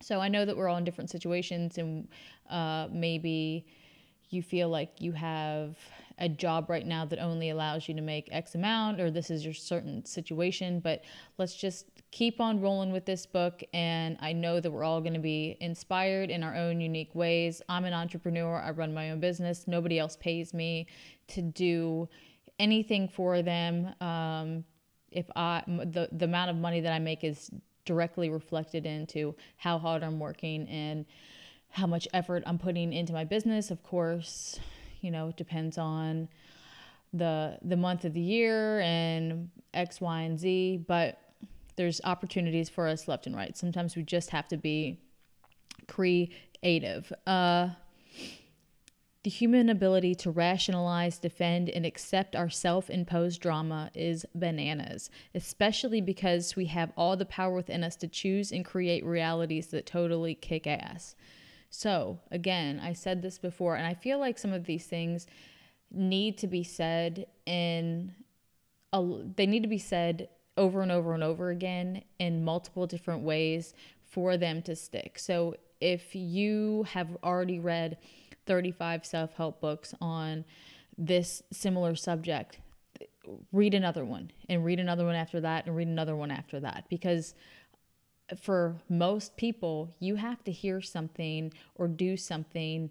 So 0.00 0.20
I 0.20 0.28
know 0.28 0.44
that 0.44 0.56
we're 0.56 0.68
all 0.68 0.78
in 0.78 0.84
different 0.84 1.10
situations 1.10 1.78
and 1.78 2.08
uh, 2.50 2.88
maybe 2.90 3.66
you 4.30 4.42
feel 4.42 4.68
like 4.68 5.00
you 5.00 5.12
have 5.12 5.76
a 6.22 6.28
job 6.28 6.70
right 6.70 6.86
now 6.86 7.04
that 7.04 7.18
only 7.18 7.50
allows 7.50 7.88
you 7.88 7.94
to 7.94 8.00
make 8.00 8.28
X 8.30 8.54
amount, 8.54 9.00
or 9.00 9.10
this 9.10 9.28
is 9.28 9.44
your 9.44 9.52
certain 9.52 10.04
situation. 10.04 10.78
But 10.78 11.02
let's 11.36 11.54
just 11.54 11.86
keep 12.12 12.40
on 12.40 12.60
rolling 12.60 12.92
with 12.92 13.04
this 13.04 13.26
book. 13.26 13.62
And 13.74 14.16
I 14.20 14.32
know 14.32 14.60
that 14.60 14.70
we're 14.70 14.84
all 14.84 15.00
going 15.00 15.14
to 15.14 15.18
be 15.18 15.56
inspired 15.60 16.30
in 16.30 16.44
our 16.44 16.54
own 16.54 16.80
unique 16.80 17.12
ways. 17.14 17.60
I'm 17.68 17.84
an 17.84 17.92
entrepreneur, 17.92 18.56
I 18.56 18.70
run 18.70 18.94
my 18.94 19.10
own 19.10 19.18
business. 19.18 19.66
Nobody 19.66 19.98
else 19.98 20.16
pays 20.16 20.54
me 20.54 20.86
to 21.28 21.42
do 21.42 22.08
anything 22.60 23.08
for 23.08 23.42
them. 23.42 23.92
Um, 24.00 24.64
if 25.10 25.26
I, 25.34 25.64
the, 25.66 26.08
the 26.12 26.26
amount 26.26 26.50
of 26.50 26.56
money 26.56 26.80
that 26.80 26.92
I 26.92 27.00
make 27.00 27.24
is 27.24 27.50
directly 27.84 28.30
reflected 28.30 28.86
into 28.86 29.34
how 29.56 29.76
hard 29.76 30.04
I'm 30.04 30.20
working 30.20 30.68
and 30.68 31.04
how 31.70 31.88
much 31.88 32.06
effort 32.14 32.44
I'm 32.46 32.58
putting 32.58 32.92
into 32.92 33.12
my 33.12 33.24
business. 33.24 33.72
Of 33.72 33.82
course, 33.82 34.60
you 35.02 35.10
know, 35.10 35.28
it 35.28 35.36
depends 35.36 35.76
on 35.76 36.28
the 37.12 37.58
the 37.62 37.76
month 37.76 38.04
of 38.04 38.14
the 38.14 38.20
year 38.20 38.80
and 38.80 39.50
X, 39.74 40.00
Y, 40.00 40.22
and 40.22 40.38
Z, 40.38 40.84
but 40.88 41.18
there's 41.76 42.00
opportunities 42.04 42.68
for 42.68 42.88
us 42.88 43.08
left 43.08 43.26
and 43.26 43.36
right. 43.36 43.56
Sometimes 43.56 43.96
we 43.96 44.02
just 44.02 44.30
have 44.30 44.48
to 44.48 44.56
be 44.56 44.98
creative. 45.88 47.12
Uh, 47.26 47.70
the 49.24 49.30
human 49.30 49.68
ability 49.68 50.16
to 50.16 50.32
rationalize, 50.32 51.18
defend, 51.18 51.68
and 51.68 51.86
accept 51.86 52.34
our 52.34 52.50
self 52.50 52.90
imposed 52.90 53.40
drama 53.40 53.90
is 53.94 54.26
bananas, 54.34 55.10
especially 55.34 56.00
because 56.00 56.56
we 56.56 56.66
have 56.66 56.92
all 56.96 57.16
the 57.16 57.24
power 57.24 57.54
within 57.54 57.84
us 57.84 57.94
to 57.96 58.08
choose 58.08 58.50
and 58.50 58.64
create 58.64 59.04
realities 59.04 59.68
that 59.68 59.86
totally 59.86 60.34
kick 60.34 60.66
ass. 60.66 61.14
So, 61.74 62.18
again, 62.30 62.78
I 62.80 62.92
said 62.92 63.22
this 63.22 63.38
before, 63.38 63.76
and 63.76 63.86
I 63.86 63.94
feel 63.94 64.18
like 64.18 64.38
some 64.38 64.52
of 64.52 64.66
these 64.66 64.84
things 64.84 65.26
need 65.90 66.36
to 66.38 66.46
be 66.46 66.62
said 66.62 67.26
in 67.46 68.14
a, 68.92 69.02
they 69.36 69.46
need 69.46 69.62
to 69.62 69.70
be 69.70 69.78
said 69.78 70.28
over 70.58 70.82
and 70.82 70.92
over 70.92 71.14
and 71.14 71.24
over 71.24 71.48
again 71.48 72.02
in 72.18 72.44
multiple 72.44 72.86
different 72.86 73.22
ways 73.22 73.72
for 74.04 74.36
them 74.36 74.60
to 74.62 74.76
stick. 74.76 75.18
So, 75.18 75.56
if 75.80 76.14
you 76.14 76.84
have 76.90 77.16
already 77.24 77.58
read 77.58 77.96
35 78.44 79.06
self 79.06 79.32
help 79.32 79.62
books 79.62 79.94
on 79.98 80.44
this 80.98 81.42
similar 81.50 81.94
subject, 81.94 82.58
read 83.50 83.72
another 83.72 84.04
one 84.04 84.30
and 84.46 84.62
read 84.62 84.78
another 84.78 85.06
one 85.06 85.14
after 85.14 85.40
that 85.40 85.64
and 85.64 85.74
read 85.74 85.88
another 85.88 86.14
one 86.16 86.30
after 86.30 86.60
that 86.60 86.84
because 86.90 87.34
for 88.38 88.76
most 88.88 89.36
people, 89.36 89.90
you 89.98 90.16
have 90.16 90.42
to 90.44 90.52
hear 90.52 90.80
something 90.80 91.52
or 91.74 91.88
do 91.88 92.16
something 92.16 92.90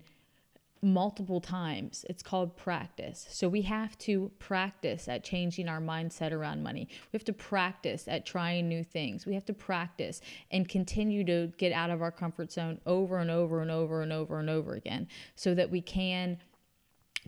multiple 0.81 1.39
times. 1.39 2.05
It's 2.09 2.23
called 2.23 2.57
practice. 2.57 3.27
So 3.29 3.47
we 3.47 3.61
have 3.63 3.97
to 3.99 4.31
practice 4.39 5.07
at 5.07 5.23
changing 5.23 5.67
our 5.67 5.79
mindset 5.79 6.31
around 6.31 6.63
money. 6.63 6.87
We 7.11 7.17
have 7.17 7.25
to 7.25 7.33
practice 7.33 8.07
at 8.07 8.25
trying 8.25 8.67
new 8.67 8.83
things. 8.83 9.25
We 9.25 9.35
have 9.35 9.45
to 9.45 9.53
practice 9.53 10.21
and 10.49 10.67
continue 10.67 11.23
to 11.25 11.51
get 11.57 11.71
out 11.71 11.91
of 11.91 12.01
our 12.01 12.11
comfort 12.11 12.51
zone 12.51 12.79
over 12.85 13.19
and 13.19 13.29
over 13.29 13.61
and 13.61 13.69
over 13.69 14.01
and 14.01 14.11
over 14.11 14.39
and 14.39 14.49
over 14.49 14.73
again 14.73 15.07
so 15.35 15.53
that 15.53 15.69
we 15.69 15.81
can 15.81 16.39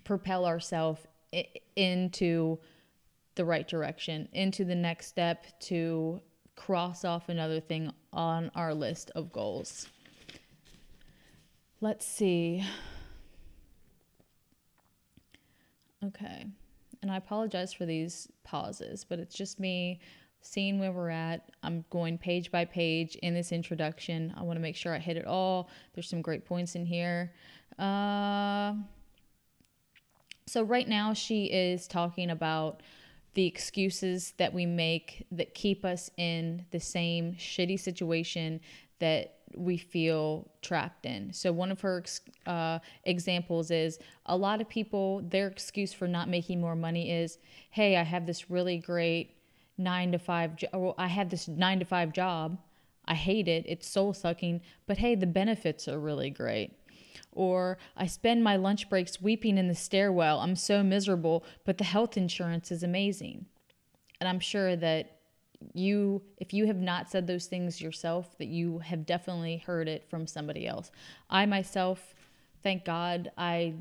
propel 0.04 0.46
ourselves 0.46 1.02
into 1.76 2.58
the 3.36 3.46
right 3.46 3.68
direction, 3.68 4.30
into 4.34 4.66
the 4.66 4.76
next 4.76 5.08
step 5.08 5.46
to 5.60 6.22
cross 6.66 7.04
off 7.04 7.28
another 7.28 7.60
thing 7.60 7.92
on 8.14 8.50
our 8.56 8.74
list 8.74 9.12
of 9.16 9.34
goals. 9.34 9.90
Let's 11.82 12.06
see. 12.06 12.64
Okay. 16.06 16.46
And 17.02 17.12
I 17.12 17.18
apologize 17.18 17.74
for 17.74 17.86
these 17.86 18.30
pauses, 18.46 19.04
but 19.04 19.20
it's 19.20 19.36
just 19.36 19.60
me 19.60 20.00
seeing 20.40 20.80
where 20.80 20.94
we're 20.94 21.10
at. 21.10 21.50
I'm 21.64 21.84
going 21.90 22.18
page 22.18 22.50
by 22.50 22.64
page 22.64 23.16
in 23.16 23.34
this 23.34 23.52
introduction. 23.52 24.34
I 24.38 24.44
want 24.44 24.56
to 24.56 24.62
make 24.62 24.78
sure 24.78 24.96
I 24.96 25.00
hit 25.00 25.18
it 25.18 25.26
all. 25.26 25.70
There's 25.94 26.08
some 26.08 26.22
great 26.22 26.46
points 26.46 26.76
in 26.76 26.86
here. 26.86 27.34
Uh, 27.78 28.76
so, 30.46 30.64
right 30.64 30.88
now, 30.88 31.14
she 31.14 31.46
is 31.46 31.88
talking 31.88 32.30
about 32.30 32.84
the 33.34 33.46
excuses 33.46 34.34
that 34.38 34.54
we 34.54 34.66
make 34.66 35.26
that 35.32 35.54
keep 35.54 35.84
us 35.84 36.10
in 36.18 36.66
the 36.72 36.80
same 36.80 37.34
shitty 37.34 37.80
situation 37.80 38.60
that 39.00 39.36
we 39.56 39.78
feel 39.78 40.50
trapped 40.62 41.06
in. 41.06 41.32
So, 41.34 41.52
one 41.52 41.72
of 41.72 41.82
her 41.82 42.04
uh, 42.46 42.80
examples 43.04 43.72
is 43.72 44.00
a 44.26 44.36
lot 44.36 44.62
of 44.62 44.70
people, 44.70 45.22
their 45.24 45.48
excuse 45.48 45.94
for 45.94 46.08
not 46.08 46.30
making 46.30 46.62
more 46.62 46.76
money 46.76 47.12
is, 47.12 47.38
hey, 47.72 47.98
I 47.98 48.04
have 48.04 48.26
this 48.26 48.50
really 48.50 48.78
great 48.78 49.36
nine 49.78 50.12
to 50.12 50.20
five, 50.20 50.56
jo- 50.56 50.96
I 50.98 51.08
have 51.08 51.30
this 51.30 51.48
nine 51.48 51.80
to 51.80 51.86
five 51.86 52.14
job. 52.14 52.58
I 53.06 53.16
hate 53.16 53.48
it. 53.48 53.66
It's 53.68 53.88
soul 53.88 54.14
sucking, 54.14 54.62
but 54.88 54.98
hey, 54.98 55.16
the 55.16 55.28
benefits 55.28 55.88
are 55.88 56.00
really 56.00 56.30
great. 56.30 56.72
Or 57.32 57.78
I 57.96 58.08
spend 58.08 58.44
my 58.44 58.56
lunch 58.56 58.90
breaks 58.90 59.22
weeping 59.22 59.58
in 59.58 59.68
the 59.68 59.76
stairwell. 59.76 60.40
I'm 60.40 60.56
so 60.56 60.84
miserable, 60.84 61.44
but 61.66 61.78
the 61.78 61.84
health 61.84 62.18
insurance 62.18 62.72
is 62.72 62.84
amazing. 62.84 63.46
And 64.20 64.30
I'm 64.30 64.40
sure 64.40 64.76
that 64.76 65.20
you 65.74 66.22
if 66.38 66.54
you 66.54 66.66
have 66.66 66.78
not 66.78 67.10
said 67.10 67.28
those 67.28 67.46
things 67.46 67.82
yourself 67.82 68.38
that 68.38 68.48
you 68.48 68.80
have 68.80 69.06
definitely 69.06 69.58
heard 69.58 69.88
it 69.88 70.06
from 70.10 70.28
somebody 70.28 70.68
else 70.68 70.92
i 71.30 71.46
myself 71.46 72.14
thank 72.62 72.84
god 72.84 73.32
i 73.38 73.74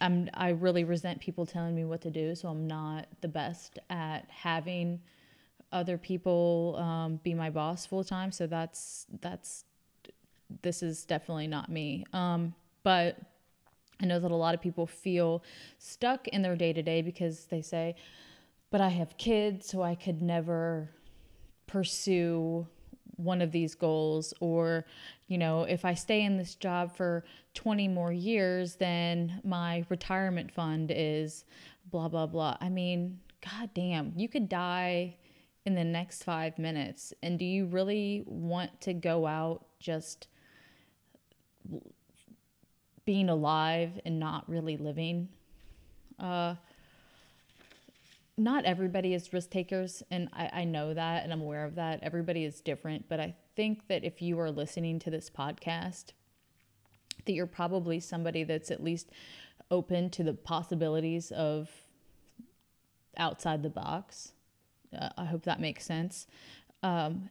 i'm 0.00 0.28
i 0.34 0.50
really 0.50 0.84
resent 0.84 1.20
people 1.20 1.44
telling 1.44 1.74
me 1.74 1.84
what 1.84 2.00
to 2.00 2.10
do 2.10 2.34
so 2.34 2.48
i'm 2.48 2.66
not 2.66 3.06
the 3.20 3.28
best 3.28 3.78
at 3.90 4.26
having 4.30 5.00
other 5.70 5.98
people 5.98 6.76
um, 6.78 7.20
be 7.22 7.34
my 7.34 7.50
boss 7.50 7.84
full 7.84 8.04
time 8.04 8.32
so 8.32 8.46
that's 8.46 9.06
that's 9.20 9.64
this 10.62 10.82
is 10.82 11.04
definitely 11.04 11.46
not 11.46 11.70
me. 11.70 12.04
Um, 12.12 12.54
but 12.82 13.18
i 14.00 14.06
know 14.06 14.20
that 14.20 14.30
a 14.30 14.36
lot 14.36 14.54
of 14.54 14.60
people 14.60 14.86
feel 14.86 15.42
stuck 15.78 16.28
in 16.28 16.40
their 16.40 16.54
day 16.54 16.72
to 16.72 16.82
day 16.82 17.02
because 17.02 17.46
they 17.46 17.60
say 17.60 17.96
but 18.70 18.80
I 18.80 18.88
have 18.88 19.16
kids, 19.16 19.66
so 19.66 19.82
I 19.82 19.94
could 19.94 20.20
never 20.20 20.90
pursue 21.66 22.66
one 23.16 23.40
of 23.40 23.50
these 23.50 23.74
goals. 23.74 24.34
Or 24.40 24.84
you 25.26 25.38
know 25.38 25.62
if 25.64 25.84
i 25.84 25.94
stay 25.94 26.22
in 26.22 26.36
this 26.38 26.54
job 26.54 26.96
for 26.96 27.24
20 27.52 27.88
more 27.88 28.12
years 28.12 28.76
then 28.76 29.42
my 29.44 29.84
retirement 29.90 30.50
fund 30.50 30.90
is 30.94 31.44
blah 31.90 32.08
blah 32.08 32.26
blah. 32.26 32.56
I 32.60 32.68
mean 32.68 33.20
god 33.44 33.70
damn 33.74 34.12
you 34.16 34.28
could 34.28 34.48
die 34.48 35.16
in 35.64 35.74
the 35.74 35.84
next 35.84 36.22
5 36.24 36.58
minutes. 36.58 37.12
And 37.22 37.38
do 37.38 37.44
you 37.44 37.66
really 37.66 38.22
want 38.26 38.80
to 38.82 38.94
go 38.94 39.26
out 39.26 39.66
just 39.78 40.28
being 43.04 43.28
alive 43.28 44.00
and 44.04 44.18
not 44.18 44.48
really 44.48 44.76
living 44.76 45.28
uh 46.18 46.54
not 48.38 48.64
everybody 48.64 49.14
is 49.14 49.32
risk 49.32 49.50
takers, 49.50 50.02
and 50.10 50.28
I, 50.32 50.50
I 50.52 50.64
know 50.64 50.94
that 50.94 51.24
and 51.24 51.32
I'm 51.32 51.40
aware 51.40 51.64
of 51.64 51.74
that. 51.74 51.98
Everybody 52.02 52.44
is 52.44 52.60
different, 52.60 53.08
but 53.08 53.18
I 53.18 53.34
think 53.56 53.88
that 53.88 54.04
if 54.04 54.22
you 54.22 54.38
are 54.38 54.50
listening 54.50 55.00
to 55.00 55.10
this 55.10 55.28
podcast, 55.28 56.12
that 57.24 57.32
you're 57.32 57.46
probably 57.46 57.98
somebody 57.98 58.44
that's 58.44 58.70
at 58.70 58.82
least 58.82 59.10
open 59.70 60.08
to 60.10 60.22
the 60.22 60.32
possibilities 60.32 61.32
of 61.32 61.68
outside 63.16 63.64
the 63.64 63.68
box. 63.68 64.32
Uh, 64.96 65.08
I 65.18 65.24
hope 65.24 65.42
that 65.42 65.60
makes 65.60 65.84
sense. 65.84 66.28
Um, 66.84 67.30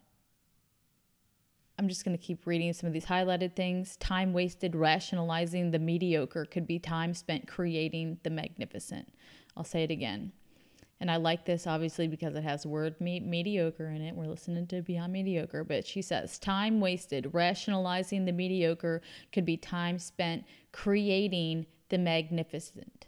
I'm 1.79 1.87
just 1.87 2.03
going 2.03 2.17
to 2.17 2.23
keep 2.23 2.47
reading 2.47 2.73
some 2.73 2.87
of 2.87 2.93
these 2.93 3.05
highlighted 3.05 3.55
things. 3.55 3.97
Time 3.97 4.33
wasted 4.33 4.75
rationalizing 4.75 5.71
the 5.71 5.79
mediocre 5.79 6.45
could 6.45 6.65
be 6.65 6.79
time 6.79 7.13
spent 7.13 7.47
creating 7.47 8.17
the 8.23 8.31
magnificent. 8.31 9.13
I'll 9.55 9.63
say 9.63 9.83
it 9.83 9.91
again. 9.91 10.31
And 10.99 11.11
I 11.11 11.17
like 11.17 11.45
this 11.45 11.67
obviously 11.67 12.07
because 12.07 12.35
it 12.35 12.43
has 12.43 12.65
word 12.65 12.99
me- 12.99 13.19
mediocre 13.19 13.89
in 13.89 14.01
it. 14.01 14.15
We're 14.15 14.25
listening 14.25 14.65
to 14.67 14.81
Beyond 14.81 15.13
Mediocre. 15.13 15.63
But 15.63 15.85
she 15.85 16.01
says, 16.01 16.39
time 16.39 16.79
wasted 16.79 17.33
rationalizing 17.33 18.25
the 18.25 18.31
mediocre 18.31 19.03
could 19.31 19.45
be 19.45 19.57
time 19.57 19.99
spent 19.99 20.45
creating 20.71 21.67
the 21.89 21.99
magnificent. 21.99 23.05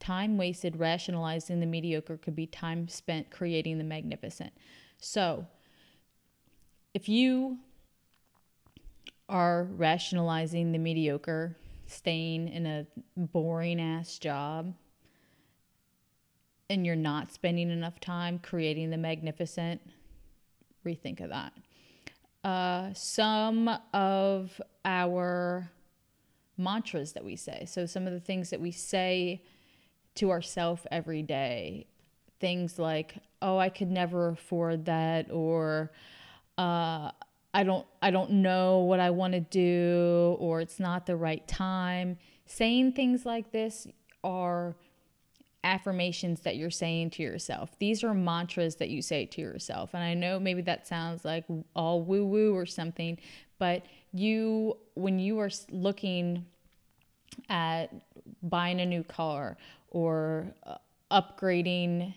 Time 0.00 0.36
wasted 0.36 0.78
rationalizing 0.78 1.60
the 1.60 1.66
mediocre 1.66 2.16
could 2.16 2.34
be 2.34 2.46
time 2.46 2.88
spent 2.88 3.30
creating 3.30 3.78
the 3.78 3.84
magnificent. 3.84 4.52
So, 4.98 5.46
if 6.94 7.08
you 7.08 7.58
are 9.28 9.64
rationalizing 9.64 10.72
the 10.72 10.78
mediocre, 10.78 11.56
staying 11.86 12.48
in 12.48 12.66
a 12.66 12.86
boring 13.16 13.80
ass 13.80 14.18
job, 14.18 14.74
and 16.70 16.84
you're 16.84 16.96
not 16.96 17.32
spending 17.32 17.70
enough 17.70 17.98
time 18.00 18.38
creating 18.38 18.90
the 18.90 18.96
magnificent, 18.96 19.80
rethink 20.84 21.20
of 21.20 21.30
that. 21.30 21.52
Uh, 22.44 22.92
some 22.94 23.68
of 23.92 24.60
our 24.84 25.70
mantras 26.56 27.12
that 27.12 27.24
we 27.24 27.36
say. 27.36 27.64
So, 27.66 27.86
some 27.86 28.06
of 28.06 28.12
the 28.12 28.20
things 28.20 28.50
that 28.50 28.60
we 28.60 28.70
say 28.70 29.42
to 30.16 30.30
ourselves 30.30 30.82
every 30.90 31.22
day, 31.22 31.86
things 32.40 32.78
like, 32.78 33.16
"Oh, 33.40 33.58
I 33.58 33.68
could 33.68 33.90
never 33.90 34.28
afford 34.28 34.84
that," 34.86 35.30
or 35.30 35.92
uh, 36.56 37.12
"I 37.54 37.64
don't, 37.64 37.86
I 38.02 38.10
don't 38.10 38.30
know 38.30 38.80
what 38.80 39.00
I 39.00 39.10
want 39.10 39.34
to 39.34 39.40
do," 39.40 40.36
or 40.38 40.60
"It's 40.60 40.80
not 40.80 41.06
the 41.06 41.16
right 41.16 41.46
time." 41.46 42.18
Saying 42.46 42.92
things 42.92 43.26
like 43.26 43.52
this 43.52 43.86
are 44.24 44.74
affirmations 45.64 46.40
that 46.40 46.56
you're 46.56 46.70
saying 46.70 47.10
to 47.10 47.22
yourself. 47.22 47.78
These 47.78 48.04
are 48.04 48.14
mantras 48.14 48.76
that 48.76 48.90
you 48.90 49.02
say 49.02 49.26
to 49.26 49.40
yourself. 49.40 49.92
And 49.92 50.02
I 50.02 50.14
know 50.14 50.38
maybe 50.38 50.62
that 50.62 50.86
sounds 50.86 51.24
like 51.24 51.44
all 51.74 52.02
woo 52.02 52.24
woo 52.24 52.54
or 52.54 52.64
something, 52.64 53.18
but 53.58 53.84
you, 54.12 54.76
when 54.94 55.18
you 55.18 55.38
are 55.40 55.50
looking 55.70 56.46
at 57.48 57.92
buying 58.42 58.80
a 58.80 58.86
new 58.86 59.02
car 59.02 59.56
or 59.90 60.46
uh, 60.64 60.76
upgrading 61.10 62.14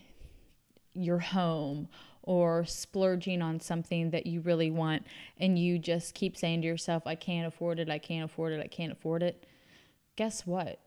your 0.94 1.18
home 1.18 1.88
or 2.22 2.64
splurging 2.64 3.42
on 3.42 3.60
something 3.60 4.10
that 4.10 4.26
you 4.26 4.40
really 4.40 4.70
want 4.70 5.06
and 5.38 5.58
you 5.58 5.78
just 5.78 6.14
keep 6.14 6.36
saying 6.36 6.62
to 6.62 6.66
yourself, 6.66 7.06
I 7.06 7.14
can't 7.14 7.46
afford 7.46 7.78
it, 7.78 7.90
I 7.90 7.98
can't 7.98 8.24
afford 8.24 8.52
it, 8.52 8.60
I 8.60 8.68
can't 8.68 8.92
afford 8.92 9.22
it. 9.22 9.46
Guess 10.16 10.46
what? 10.46 10.78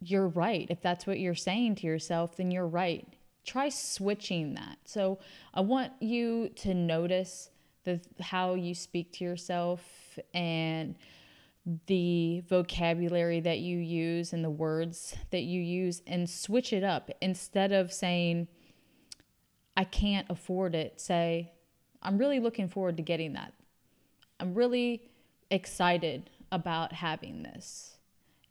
you're 0.00 0.28
right. 0.28 0.66
If 0.70 0.80
that's 0.80 1.06
what 1.06 1.18
you're 1.18 1.34
saying 1.34 1.76
to 1.76 1.86
yourself, 1.86 2.36
then 2.36 2.50
you're 2.50 2.66
right. 2.66 3.06
Try 3.44 3.68
switching 3.68 4.54
that. 4.54 4.78
So 4.84 5.18
I 5.54 5.60
want 5.60 5.92
you 6.00 6.50
to 6.56 6.74
notice 6.74 7.50
the 7.84 8.00
how 8.20 8.54
you 8.54 8.74
speak 8.74 9.12
to 9.14 9.24
yourself 9.24 10.18
and 10.34 10.94
the 11.86 12.42
vocabulary 12.48 13.40
that 13.40 13.58
you 13.58 13.78
use 13.78 14.32
and 14.32 14.44
the 14.44 14.50
words 14.50 15.16
that 15.30 15.42
you 15.42 15.60
use 15.60 16.02
and 16.06 16.28
switch 16.28 16.72
it 16.72 16.84
up 16.84 17.10
instead 17.20 17.72
of 17.72 17.92
saying 17.92 18.48
I 19.78 19.84
can't 19.84 20.26
afford 20.28 20.74
it 20.74 21.00
say 21.00 21.52
I'm 22.02 22.18
really 22.18 22.38
looking 22.38 22.68
forward 22.68 22.98
to 22.98 23.02
getting 23.02 23.32
that 23.32 23.54
I'm 24.40 24.54
really 24.54 25.02
excited 25.50 26.30
about 26.52 26.92
having 26.92 27.42
this. 27.42 27.96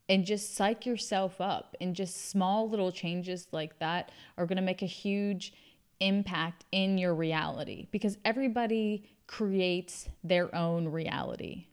And 0.10 0.26
just 0.26 0.56
psych 0.56 0.86
yourself 0.86 1.42
up. 1.42 1.76
And 1.82 1.96
just 1.96 2.30
small 2.30 2.70
little 2.70 2.92
changes 2.92 3.48
like 3.52 3.80
that 3.80 4.12
are 4.38 4.46
going 4.46 4.58
to 4.58 4.62
make 4.62 4.82
a 4.82 4.88
huge 4.88 5.54
impact 6.00 6.66
in 6.72 6.98
your 6.98 7.13
reality 7.13 7.88
because 7.92 8.18
everybody 8.24 9.04
creates 9.26 10.08
their 10.24 10.54
own 10.56 10.88
reality. 10.88 11.66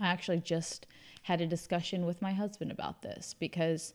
I 0.00 0.08
actually 0.08 0.40
just 0.40 0.86
had 1.22 1.40
a 1.40 1.46
discussion 1.46 2.06
with 2.06 2.22
my 2.22 2.32
husband 2.32 2.70
about 2.70 3.02
this 3.02 3.34
because 3.38 3.92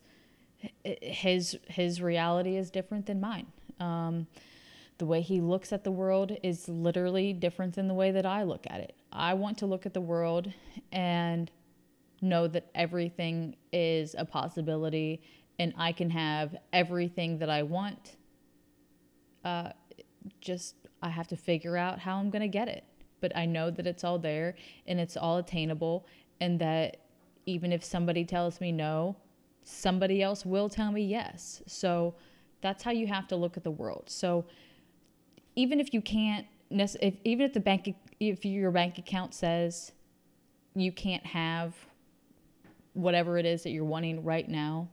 his 0.84 1.58
his 1.66 2.00
reality 2.00 2.56
is 2.56 2.70
different 2.70 3.06
than 3.06 3.20
mine. 3.20 3.46
Um, 3.80 4.26
the 4.98 5.06
way 5.06 5.20
he 5.20 5.40
looks 5.40 5.72
at 5.72 5.82
the 5.82 5.90
world 5.90 6.36
is 6.42 6.68
literally 6.68 7.32
different 7.32 7.74
than 7.74 7.88
the 7.88 7.94
way 7.94 8.12
that 8.12 8.24
I 8.24 8.44
look 8.44 8.64
at 8.68 8.80
it. 8.80 8.94
I 9.12 9.34
want 9.34 9.58
to 9.58 9.66
look 9.66 9.86
at 9.86 9.94
the 9.94 10.00
world 10.00 10.52
and 10.92 11.50
know 12.20 12.46
that 12.46 12.70
everything 12.74 13.56
is 13.72 14.14
a 14.16 14.24
possibility 14.24 15.20
and 15.58 15.72
I 15.76 15.92
can 15.92 16.10
have 16.10 16.56
everything 16.72 17.38
that 17.38 17.50
I 17.50 17.62
want. 17.62 18.16
Uh, 19.44 19.70
just, 20.40 20.76
I 21.02 21.10
have 21.10 21.28
to 21.28 21.36
figure 21.36 21.76
out 21.76 21.98
how 21.98 22.16
I'm 22.16 22.30
going 22.30 22.42
to 22.42 22.48
get 22.48 22.68
it. 22.68 22.84
But 23.20 23.36
I 23.36 23.46
know 23.46 23.70
that 23.70 23.86
it's 23.86 24.04
all 24.04 24.18
there 24.18 24.54
and 24.86 25.00
it's 25.00 25.16
all 25.16 25.38
attainable, 25.38 26.06
and 26.40 26.58
that 26.60 26.98
even 27.46 27.72
if 27.72 27.82
somebody 27.82 28.24
tells 28.24 28.60
me 28.60 28.70
no, 28.70 29.16
somebody 29.62 30.22
else 30.22 30.44
will 30.44 30.68
tell 30.68 30.92
me 30.92 31.02
yes. 31.02 31.62
So 31.66 32.14
that's 32.64 32.82
how 32.82 32.90
you 32.90 33.06
have 33.06 33.28
to 33.28 33.36
look 33.36 33.58
at 33.58 33.62
the 33.62 33.70
world. 33.70 34.04
So 34.06 34.46
even 35.54 35.80
if 35.80 35.92
you 35.92 36.00
can't, 36.00 36.46
if, 36.70 37.14
even 37.22 37.44
if 37.44 37.52
the 37.52 37.60
bank, 37.60 37.94
if 38.18 38.42
your 38.46 38.70
bank 38.70 38.96
account 38.96 39.34
says 39.34 39.92
you 40.74 40.90
can't 40.90 41.26
have 41.26 41.74
whatever 42.94 43.36
it 43.36 43.44
is 43.44 43.64
that 43.64 43.70
you're 43.70 43.84
wanting 43.84 44.24
right 44.24 44.48
now, 44.48 44.88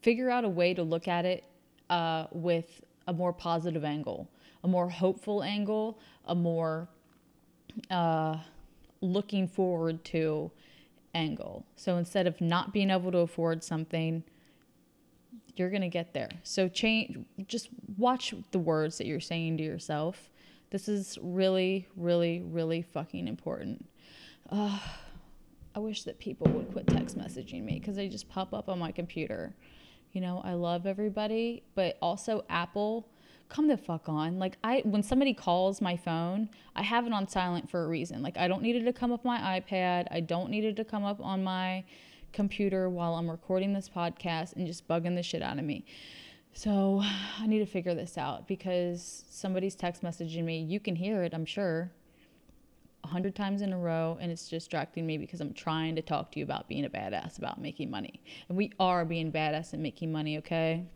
figure 0.00 0.30
out 0.30 0.46
a 0.46 0.48
way 0.48 0.72
to 0.72 0.82
look 0.82 1.06
at 1.06 1.26
it 1.26 1.44
uh, 1.90 2.24
with 2.32 2.80
a 3.06 3.12
more 3.12 3.34
positive 3.34 3.84
angle, 3.84 4.26
a 4.64 4.68
more 4.68 4.88
hopeful 4.88 5.42
angle, 5.42 5.98
a 6.24 6.34
more 6.34 6.88
uh, 7.90 8.38
looking 9.02 9.46
forward 9.46 10.02
to 10.04 10.50
angle. 11.14 11.66
So 11.76 11.98
instead 11.98 12.26
of 12.26 12.40
not 12.40 12.72
being 12.72 12.88
able 12.88 13.12
to 13.12 13.18
afford 13.18 13.62
something, 13.62 14.24
you're 15.60 15.70
going 15.70 15.82
to 15.82 15.88
get 15.88 16.14
there. 16.14 16.30
So 16.42 16.68
change 16.68 17.18
just 17.46 17.68
watch 17.98 18.34
the 18.50 18.58
words 18.58 18.96
that 18.98 19.06
you're 19.06 19.20
saying 19.20 19.58
to 19.58 19.62
yourself. 19.62 20.30
This 20.70 20.88
is 20.88 21.18
really 21.20 21.86
really 21.96 22.42
really 22.42 22.82
fucking 22.82 23.28
important. 23.28 23.86
Uh, 24.50 24.78
I 25.74 25.78
wish 25.78 26.02
that 26.04 26.18
people 26.18 26.50
would 26.50 26.72
quit 26.72 26.86
text 26.86 27.16
messaging 27.16 27.62
me 27.62 27.78
cuz 27.78 27.94
they 27.94 28.08
just 28.08 28.28
pop 28.28 28.54
up 28.54 28.68
on 28.68 28.78
my 28.78 28.90
computer. 28.90 29.54
You 30.12 30.22
know, 30.22 30.40
I 30.42 30.54
love 30.54 30.86
everybody, 30.86 31.62
but 31.74 31.98
also 32.00 32.44
Apple 32.48 33.06
come 33.50 33.68
the 33.68 33.76
fuck 33.76 34.08
on. 34.08 34.38
Like 34.38 34.56
I 34.64 34.80
when 34.84 35.02
somebody 35.02 35.34
calls 35.34 35.82
my 35.82 35.96
phone, 35.96 36.48
I 36.74 36.82
have 36.82 37.06
it 37.06 37.12
on 37.12 37.28
silent 37.28 37.68
for 37.68 37.84
a 37.84 37.88
reason. 37.88 38.22
Like 38.22 38.38
I 38.38 38.48
don't 38.48 38.62
need 38.62 38.76
it 38.76 38.84
to 38.84 38.92
come 38.94 39.12
up 39.12 39.24
my 39.24 39.60
iPad. 39.60 40.06
I 40.10 40.20
don't 40.20 40.50
need 40.50 40.64
it 40.64 40.76
to 40.76 40.84
come 40.84 41.04
up 41.04 41.20
on 41.20 41.44
my 41.44 41.84
computer 42.32 42.88
while 42.88 43.14
I'm 43.14 43.30
recording 43.30 43.72
this 43.72 43.88
podcast 43.88 44.56
and 44.56 44.66
just 44.66 44.86
bugging 44.88 45.16
the 45.16 45.22
shit 45.22 45.42
out 45.42 45.58
of 45.58 45.64
me. 45.64 45.84
So 46.52 47.02
I 47.38 47.46
need 47.46 47.60
to 47.60 47.66
figure 47.66 47.94
this 47.94 48.18
out 48.18 48.48
because 48.48 49.24
somebody's 49.30 49.74
text 49.74 50.02
messaging 50.02 50.44
me. 50.44 50.62
You 50.62 50.80
can 50.80 50.96
hear 50.96 51.22
it, 51.22 51.32
I'm 51.32 51.46
sure, 51.46 51.90
a 53.04 53.08
hundred 53.08 53.34
times 53.34 53.62
in 53.62 53.72
a 53.72 53.78
row, 53.78 54.18
and 54.20 54.32
it's 54.32 54.48
distracting 54.48 55.06
me 55.06 55.16
because 55.16 55.40
I'm 55.40 55.52
trying 55.52 55.94
to 55.96 56.02
talk 56.02 56.32
to 56.32 56.38
you 56.38 56.44
about 56.44 56.68
being 56.68 56.84
a 56.84 56.90
badass 56.90 57.38
about 57.38 57.60
making 57.60 57.90
money. 57.90 58.20
And 58.48 58.58
we 58.58 58.72
are 58.80 59.04
being 59.04 59.30
badass 59.30 59.74
at 59.74 59.80
making 59.80 60.10
money, 60.10 60.38
okay? 60.38 60.86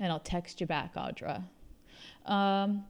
and 0.00 0.12
I'll 0.12 0.20
text 0.20 0.60
you 0.60 0.66
back, 0.66 0.94
Audra. 0.94 1.42
Um, 2.26 2.84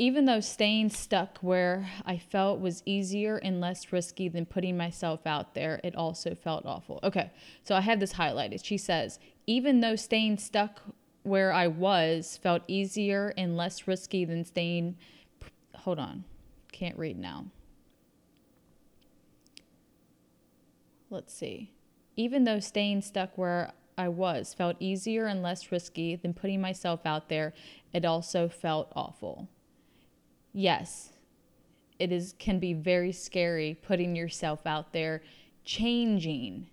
even 0.00 0.24
though 0.24 0.40
staying 0.40 0.88
stuck 0.88 1.36
where 1.42 1.90
I 2.06 2.16
felt 2.16 2.58
was 2.58 2.82
easier 2.86 3.36
and 3.36 3.60
less 3.60 3.92
risky 3.92 4.30
than 4.30 4.46
putting 4.46 4.74
myself 4.74 5.26
out 5.26 5.54
there, 5.54 5.78
it 5.84 5.94
also 5.94 6.34
felt 6.34 6.64
awful. 6.64 7.00
Okay, 7.04 7.30
so 7.64 7.74
I 7.74 7.82
have 7.82 8.00
this 8.00 8.14
highlighted. 8.14 8.64
She 8.64 8.78
says, 8.78 9.18
even 9.46 9.80
though 9.80 9.96
staying 9.96 10.38
stuck 10.38 10.80
where 11.22 11.52
I 11.52 11.66
was 11.66 12.38
felt 12.42 12.62
easier 12.66 13.34
and 13.36 13.58
less 13.58 13.86
risky 13.86 14.24
than 14.24 14.46
staying. 14.46 14.96
Hold 15.76 15.98
on, 15.98 16.24
can't 16.72 16.96
read 16.96 17.18
now. 17.18 17.48
Let's 21.10 21.34
see. 21.34 21.72
Even 22.16 22.44
though 22.44 22.60
staying 22.60 23.02
stuck 23.02 23.36
where 23.36 23.72
I 23.98 24.08
was 24.08 24.54
felt 24.54 24.76
easier 24.80 25.26
and 25.26 25.42
less 25.42 25.70
risky 25.70 26.16
than 26.16 26.32
putting 26.32 26.62
myself 26.62 27.04
out 27.04 27.28
there. 27.28 27.52
It 27.92 28.06
also 28.06 28.48
felt 28.48 28.90
awful. 28.96 29.50
Yes, 30.52 31.10
it 31.98 32.10
is 32.10 32.34
can 32.38 32.58
be 32.58 32.72
very 32.72 33.12
scary 33.12 33.78
putting 33.80 34.16
yourself 34.16 34.66
out 34.66 34.92
there, 34.92 35.22
changing. 35.64 36.68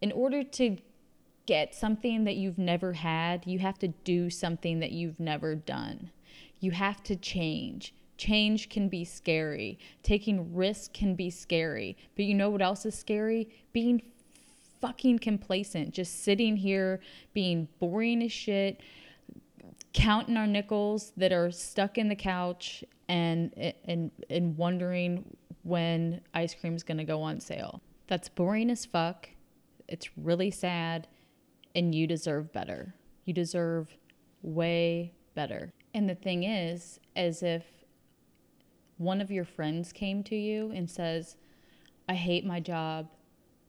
In 0.00 0.10
order 0.10 0.42
to 0.42 0.78
get 1.46 1.74
something 1.74 2.24
that 2.24 2.36
you've 2.36 2.58
never 2.58 2.94
had, 2.94 3.46
you 3.46 3.58
have 3.60 3.78
to 3.80 3.88
do 3.88 4.30
something 4.30 4.80
that 4.80 4.92
you've 4.92 5.20
never 5.20 5.54
done. 5.54 6.10
You 6.60 6.72
have 6.72 7.02
to 7.04 7.16
change. 7.16 7.94
Change 8.16 8.68
can 8.68 8.88
be 8.88 9.04
scary. 9.04 9.78
Taking 10.02 10.54
risk 10.54 10.92
can 10.92 11.14
be 11.14 11.30
scary. 11.30 11.96
But 12.16 12.24
you 12.24 12.34
know 12.34 12.50
what 12.50 12.62
else 12.62 12.86
is 12.86 12.96
scary? 12.96 13.48
Being 13.72 14.02
fucking 14.80 15.18
complacent, 15.20 15.92
just 15.92 16.22
sitting 16.24 16.56
here 16.56 17.00
being 17.32 17.68
boring 17.78 18.22
as 18.22 18.32
shit, 18.32 18.80
counting 19.92 20.36
our 20.36 20.46
nickels 20.46 21.12
that 21.16 21.32
are 21.32 21.50
stuck 21.50 21.98
in 21.98 22.08
the 22.08 22.16
couch 22.16 22.84
and 23.08 23.52
and 23.84 24.10
and 24.30 24.56
wondering 24.56 25.36
when 25.62 26.20
ice 26.34 26.54
cream's 26.54 26.82
going 26.82 26.98
to 26.98 27.04
go 27.04 27.22
on 27.22 27.40
sale. 27.40 27.80
That's 28.08 28.28
boring 28.28 28.70
as 28.70 28.84
fuck. 28.84 29.28
It's 29.88 30.08
really 30.16 30.50
sad 30.50 31.08
and 31.74 31.94
you 31.94 32.06
deserve 32.06 32.52
better. 32.52 32.94
You 33.24 33.32
deserve 33.32 33.96
way 34.42 35.14
better. 35.34 35.72
And 35.94 36.08
the 36.08 36.14
thing 36.14 36.44
is, 36.44 36.98
as 37.16 37.42
if 37.42 37.64
one 38.98 39.20
of 39.20 39.30
your 39.30 39.44
friends 39.44 39.92
came 39.92 40.22
to 40.24 40.36
you 40.36 40.70
and 40.72 40.90
says, 40.90 41.36
I 42.08 42.14
hate 42.14 42.44
my 42.44 42.60
job. 42.60 43.08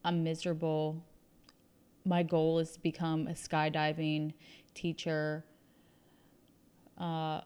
I'm 0.04 0.22
miserable. 0.22 1.02
My 2.04 2.22
goal 2.22 2.58
is 2.58 2.72
to 2.72 2.80
become 2.80 3.26
a 3.26 3.32
skydiving 3.32 4.34
teacher. 4.74 5.44
Uh, 6.98 7.40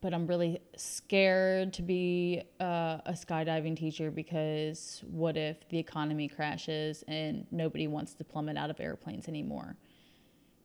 but 0.00 0.14
I'm 0.14 0.26
really 0.26 0.60
scared 0.76 1.72
to 1.74 1.82
be 1.82 2.42
uh, 2.60 2.98
a 3.04 3.12
skydiving 3.12 3.76
teacher 3.76 4.10
because 4.10 5.02
what 5.10 5.36
if 5.36 5.68
the 5.70 5.78
economy 5.78 6.28
crashes 6.28 7.02
and 7.08 7.46
nobody 7.50 7.88
wants 7.88 8.14
to 8.14 8.24
plummet 8.24 8.56
out 8.56 8.70
of 8.70 8.78
airplanes 8.78 9.28
anymore? 9.28 9.76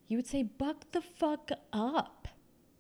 You 0.08 0.18
would 0.18 0.28
say, 0.28 0.44
buck 0.44 0.92
the 0.92 1.02
fuck 1.02 1.50
up, 1.72 2.28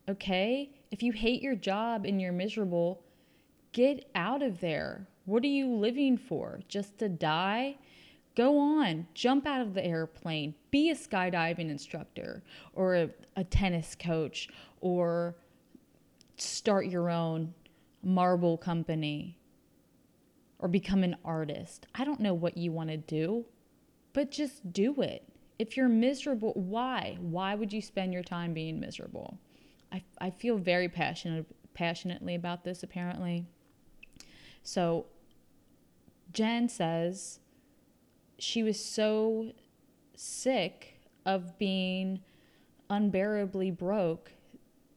okay? 0.07 0.71
If 0.91 1.01
you 1.01 1.11
hate 1.11 1.41
your 1.41 1.55
job 1.55 2.05
and 2.05 2.21
you're 2.21 2.31
miserable, 2.31 3.03
get 3.71 4.09
out 4.13 4.43
of 4.43 4.59
there. 4.59 5.07
What 5.25 5.43
are 5.43 5.47
you 5.47 5.73
living 5.73 6.17
for? 6.17 6.59
Just 6.67 6.99
to 6.99 7.09
die? 7.09 7.77
Go 8.35 8.57
on, 8.57 9.07
jump 9.13 9.45
out 9.45 9.61
of 9.61 9.73
the 9.73 9.85
airplane, 9.85 10.55
be 10.71 10.89
a 10.89 10.95
skydiving 10.95 11.69
instructor 11.69 12.43
or 12.73 12.95
a, 12.95 13.09
a 13.35 13.43
tennis 13.43 13.95
coach 13.95 14.49
or 14.81 15.35
start 16.37 16.87
your 16.87 17.09
own 17.09 17.53
marble 18.01 18.57
company 18.57 19.37
or 20.57 20.67
become 20.67 21.03
an 21.03 21.15
artist. 21.23 21.85
I 21.93 22.05
don't 22.05 22.19
know 22.19 22.33
what 22.33 22.57
you 22.57 22.71
want 22.71 22.89
to 22.89 22.97
do, 22.97 23.45
but 24.13 24.31
just 24.31 24.73
do 24.73 25.01
it. 25.01 25.27
If 25.59 25.77
you're 25.77 25.89
miserable, 25.89 26.53
why? 26.55 27.17
Why 27.19 27.53
would 27.53 27.71
you 27.71 27.81
spend 27.81 28.13
your 28.13 28.23
time 28.23 28.53
being 28.53 28.79
miserable? 28.79 29.37
I, 29.91 30.03
I 30.19 30.31
feel 30.31 30.57
very 30.57 30.89
passionate 30.89 31.45
passionately 31.73 32.35
about 32.35 32.63
this 32.63 32.83
apparently. 32.83 33.45
So 34.63 35.07
Jen 36.31 36.69
says 36.69 37.39
she 38.43 38.61
was 38.61 38.83
so 38.83 39.51
sick 40.15 40.99
of 41.25 41.57
being 41.57 42.19
unbearably 42.89 43.71
broke 43.71 44.31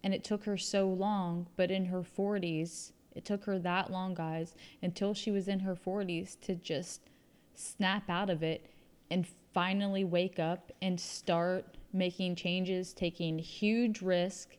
and 0.03 0.13
it 0.13 0.25
took 0.25 0.45
her 0.45 0.57
so 0.57 0.89
long 0.89 1.47
but 1.57 1.71
in 1.71 1.87
her 1.87 2.03
40s 2.03 2.91
it 3.15 3.25
took 3.25 3.45
her 3.45 3.59
that 3.59 3.91
long 3.91 4.15
guys 4.15 4.55
until 4.83 5.15
she 5.15 5.31
was 5.31 5.49
in 5.49 5.61
her 5.61 5.77
40s 5.77 6.39
to 6.41 6.55
just 6.57 7.01
snap 7.55 8.11
out 8.11 8.29
of 8.29 8.43
it 8.43 8.67
and 9.11 9.27
finally 9.55 10.05
wake 10.05 10.39
up 10.39 10.73
and 10.83 11.01
start 11.01 11.77
making 11.93 12.35
changes 12.35 12.93
taking 12.93 13.39
huge 13.39 14.03
risk 14.03 14.57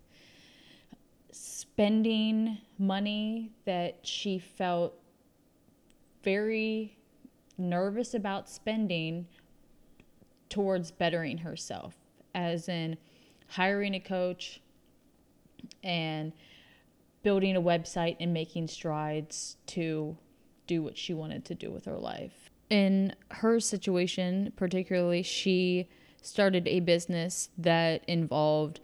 spending 1.31 2.57
money 2.79 3.51
that 3.65 3.99
she 4.01 4.39
felt 4.39 4.93
very 6.23 6.96
nervous 7.57 8.13
about 8.13 8.49
spending 8.49 9.27
towards 10.49 10.91
bettering 10.91 11.39
herself, 11.39 11.95
as 12.33 12.69
in 12.69 12.97
hiring 13.47 13.93
a 13.95 13.99
coach 13.99 14.61
and 15.83 16.31
building 17.23 17.55
a 17.55 17.61
website 17.61 18.15
and 18.19 18.33
making 18.33 18.67
strides 18.67 19.57
to 19.67 20.17
do 20.67 20.83
what 20.83 20.97
she 20.97 21.13
wanted 21.13 21.45
to 21.45 21.55
do 21.55 21.71
with 21.71 21.85
her 21.85 21.97
life. 21.97 22.49
In 22.69 23.15
her 23.31 23.59
situation, 23.59 24.51
particularly, 24.55 25.23
she 25.23 25.89
started 26.21 26.67
a 26.67 26.81
business 26.81 27.49
that 27.57 28.03
involved 28.07 28.81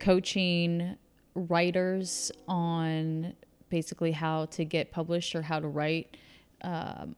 coaching 0.00 0.96
writers 1.34 2.32
on 2.48 3.34
basically 3.68 4.12
how 4.12 4.46
to 4.46 4.64
get 4.64 4.90
published 4.90 5.34
or 5.34 5.42
how 5.42 5.60
to 5.60 5.68
write. 5.68 6.16
Um, 6.62 7.14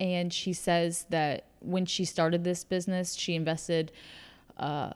and 0.00 0.32
she 0.32 0.52
says 0.52 1.06
that 1.10 1.44
when 1.60 1.86
she 1.86 2.04
started 2.04 2.44
this 2.44 2.64
business, 2.64 3.14
she 3.14 3.34
invested 3.34 3.90
uh, 4.58 4.92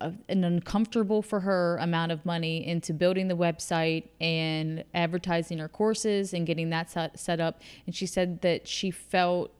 a, 0.00 0.12
an 0.28 0.44
uncomfortable 0.44 1.22
for 1.22 1.40
her 1.40 1.76
amount 1.80 2.12
of 2.12 2.24
money 2.24 2.66
into 2.66 2.92
building 2.92 3.28
the 3.28 3.36
website 3.36 4.08
and 4.20 4.84
advertising 4.94 5.58
her 5.58 5.68
courses 5.68 6.32
and 6.32 6.46
getting 6.46 6.70
that 6.70 6.90
set, 6.90 7.18
set 7.18 7.40
up. 7.40 7.60
And 7.86 7.94
she 7.94 8.06
said 8.06 8.40
that 8.42 8.66
she 8.66 8.90
felt 8.90 9.52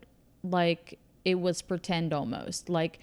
like 0.42 0.98
it 1.24 1.36
was 1.36 1.62
pretend 1.62 2.12
almost, 2.12 2.68
like 2.68 3.00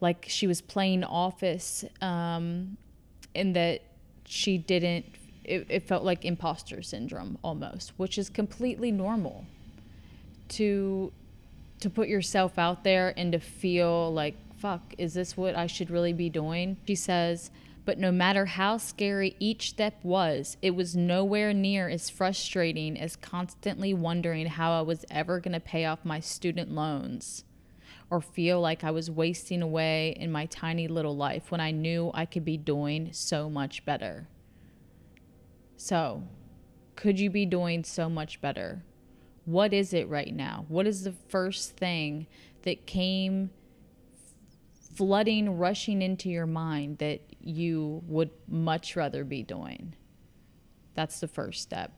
like 0.00 0.26
she 0.28 0.48
was 0.48 0.60
playing 0.60 1.04
office, 1.04 1.84
um, 2.00 2.76
and 3.36 3.54
that 3.54 3.82
she 4.24 4.58
didn't. 4.58 5.06
It, 5.44 5.66
it 5.68 5.82
felt 5.84 6.04
like 6.04 6.24
imposter 6.24 6.82
syndrome 6.82 7.38
almost, 7.42 7.92
which 7.98 8.16
is 8.16 8.28
completely 8.28 8.90
normal 8.90 9.44
to 10.52 11.12
to 11.80 11.90
put 11.90 12.08
yourself 12.08 12.58
out 12.58 12.84
there 12.84 13.12
and 13.16 13.32
to 13.32 13.40
feel 13.40 14.12
like 14.12 14.36
fuck 14.56 14.94
is 14.98 15.14
this 15.14 15.36
what 15.36 15.56
I 15.56 15.66
should 15.66 15.90
really 15.90 16.12
be 16.12 16.30
doing? 16.30 16.76
She 16.86 16.94
says 16.94 17.50
but 17.84 17.98
no 17.98 18.12
matter 18.12 18.46
how 18.46 18.76
scary 18.76 19.34
each 19.40 19.70
step 19.70 19.94
was 20.04 20.56
it 20.62 20.70
was 20.70 20.94
nowhere 20.94 21.52
near 21.52 21.88
as 21.88 22.08
frustrating 22.08 22.98
as 22.98 23.16
constantly 23.16 23.92
wondering 23.92 24.46
how 24.46 24.78
I 24.78 24.82
was 24.82 25.04
ever 25.10 25.40
going 25.40 25.54
to 25.54 25.60
pay 25.60 25.84
off 25.84 26.04
my 26.04 26.20
student 26.20 26.70
loans 26.70 27.44
or 28.12 28.20
feel 28.20 28.60
like 28.60 28.84
I 28.84 28.90
was 28.90 29.10
wasting 29.10 29.62
away 29.62 30.14
in 30.18 30.30
my 30.30 30.46
tiny 30.46 30.86
little 30.86 31.16
life 31.16 31.50
when 31.50 31.60
I 31.60 31.70
knew 31.70 32.10
I 32.12 32.26
could 32.26 32.44
be 32.44 32.58
doing 32.58 33.08
so 33.12 33.48
much 33.48 33.86
better. 33.86 34.28
So 35.78 36.22
could 36.94 37.18
you 37.18 37.30
be 37.30 37.46
doing 37.46 37.84
so 37.84 38.10
much 38.10 38.40
better 38.40 38.82
what 39.44 39.72
is 39.72 39.92
it 39.92 40.08
right 40.08 40.34
now? 40.34 40.64
What 40.68 40.86
is 40.86 41.04
the 41.04 41.12
first 41.12 41.76
thing 41.76 42.26
that 42.62 42.86
came 42.86 43.50
flooding, 44.94 45.58
rushing 45.58 46.02
into 46.02 46.28
your 46.28 46.46
mind 46.46 46.98
that 46.98 47.20
you 47.40 48.02
would 48.06 48.30
much 48.46 48.94
rather 48.94 49.24
be 49.24 49.42
doing? 49.42 49.94
That's 50.94 51.20
the 51.20 51.28
first 51.28 51.62
step. 51.62 51.92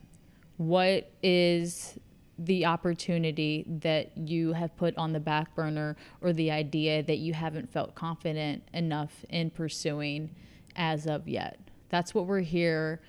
What 0.57 1.11
is 1.21 1.99
the 2.37 2.65
opportunity 2.65 3.65
that 3.67 4.17
you 4.17 4.53
have 4.53 4.75
put 4.75 4.97
on 4.97 5.13
the 5.13 5.19
back 5.19 5.53
burner 5.55 5.95
or 6.21 6.33
the 6.33 6.51
idea 6.51 7.03
that 7.03 7.17
you 7.17 7.33
haven't 7.33 7.71
felt 7.71 7.95
confident 7.95 8.63
enough 8.73 9.23
in 9.29 9.49
pursuing 9.49 10.33
as 10.75 11.05
of 11.05 11.27
yet? 11.27 11.59
That's 11.89 12.15
what 12.15 12.25
we're 12.25 12.39
here 12.39 13.01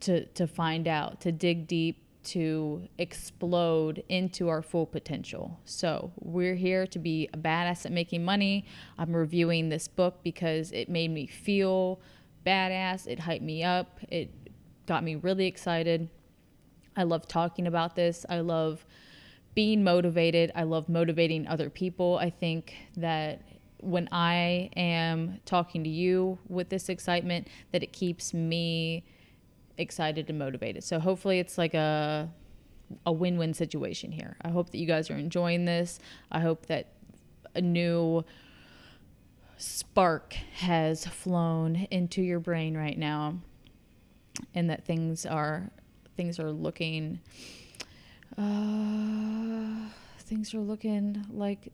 to 0.00 0.26
to 0.26 0.46
find 0.46 0.88
out, 0.88 1.20
to 1.22 1.32
dig 1.32 1.66
deep, 1.66 2.03
to 2.24 2.88
explode 2.98 4.02
into 4.08 4.48
our 4.48 4.62
full 4.62 4.86
potential. 4.86 5.60
So, 5.64 6.12
we're 6.20 6.54
here 6.54 6.86
to 6.86 6.98
be 6.98 7.28
a 7.32 7.36
badass 7.36 7.86
at 7.86 7.92
making 7.92 8.24
money. 8.24 8.66
I'm 8.98 9.14
reviewing 9.14 9.68
this 9.68 9.88
book 9.88 10.20
because 10.22 10.72
it 10.72 10.88
made 10.88 11.10
me 11.10 11.26
feel 11.26 12.00
badass, 12.44 13.06
it 13.06 13.20
hyped 13.20 13.42
me 13.42 13.64
up, 13.64 13.98
it 14.10 14.30
got 14.86 15.02
me 15.02 15.14
really 15.16 15.46
excited. 15.46 16.08
I 16.96 17.02
love 17.04 17.26
talking 17.26 17.66
about 17.66 17.96
this. 17.96 18.24
I 18.28 18.40
love 18.40 18.84
being 19.54 19.84
motivated. 19.84 20.52
I 20.54 20.64
love 20.64 20.88
motivating 20.88 21.46
other 21.46 21.70
people. 21.70 22.18
I 22.18 22.30
think 22.30 22.74
that 22.96 23.42
when 23.78 24.08
I 24.10 24.70
am 24.76 25.40
talking 25.44 25.84
to 25.84 25.90
you 25.90 26.38
with 26.48 26.68
this 26.68 26.88
excitement, 26.88 27.48
that 27.72 27.82
it 27.82 27.92
keeps 27.92 28.34
me 28.34 29.04
excited 29.78 30.28
and 30.30 30.38
motivated. 30.38 30.84
So 30.84 30.98
hopefully 30.98 31.38
it's 31.38 31.58
like 31.58 31.74
a 31.74 32.30
a 33.06 33.12
win-win 33.12 33.54
situation 33.54 34.12
here. 34.12 34.36
I 34.42 34.50
hope 34.50 34.70
that 34.70 34.78
you 34.78 34.86
guys 34.86 35.10
are 35.10 35.16
enjoying 35.16 35.64
this. 35.64 35.98
I 36.30 36.40
hope 36.40 36.66
that 36.66 36.92
a 37.54 37.60
new 37.60 38.24
spark 39.56 40.34
has 40.54 41.06
flown 41.06 41.86
into 41.90 42.20
your 42.22 42.40
brain 42.40 42.76
right 42.76 42.98
now 42.98 43.36
and 44.54 44.68
that 44.68 44.84
things 44.84 45.24
are 45.24 45.70
things 46.16 46.38
are 46.38 46.50
looking 46.50 47.20
uh, 48.36 49.88
things 50.18 50.54
are 50.54 50.60
looking 50.60 51.24
like 51.30 51.72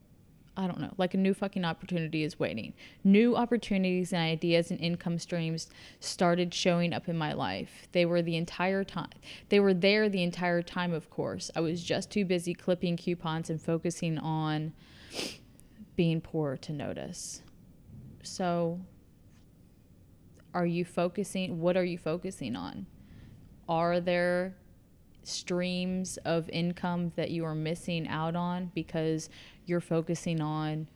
I 0.61 0.67
don't 0.67 0.79
know, 0.79 0.93
like 0.99 1.15
a 1.15 1.17
new 1.17 1.33
fucking 1.33 1.65
opportunity 1.65 2.23
is 2.23 2.39
waiting. 2.39 2.75
New 3.03 3.35
opportunities 3.35 4.13
and 4.13 4.21
ideas 4.21 4.71
and 4.71 4.79
income 4.79 5.19
streams 5.19 5.71
started 6.01 6.53
showing 6.53 6.93
up 6.93 7.09
in 7.09 7.17
my 7.17 7.33
life. 7.33 7.89
They 7.93 8.05
were 8.05 8.21
the 8.21 8.37
entire 8.37 8.85
time. 8.85 9.09
They 9.49 9.59
were 9.59 9.73
there 9.73 10.11
the 10.11 10.23
entire 10.23 10.61
time, 10.61 10.93
of 10.93 11.09
course. 11.09 11.51
I 11.57 11.61
was 11.61 11.83
just 11.83 12.11
too 12.11 12.27
busy 12.27 12.53
clipping 12.53 12.99
coupons 12.99 13.49
and 13.49 13.59
focusing 13.61 14.19
on 14.19 14.75
being 15.97 16.21
poor 16.21 16.59
to 16.59 16.73
notice. 16.75 17.41
So, 18.23 18.81
are 20.53 20.67
you 20.67 20.85
focusing? 20.85 21.59
What 21.59 21.79
are 21.79 21.85
you 21.85 21.97
focusing 21.97 22.55
on? 22.55 22.85
Are 23.67 23.99
there 23.99 24.57
streams 25.23 26.17
of 26.25 26.49
income 26.51 27.13
that 27.17 27.31
you 27.31 27.45
are 27.45 27.55
missing 27.55 28.09
out 28.09 28.35
on 28.35 28.71
because 28.75 29.29
you're 29.67 29.81
focusing 29.81 30.41
on 30.41 30.87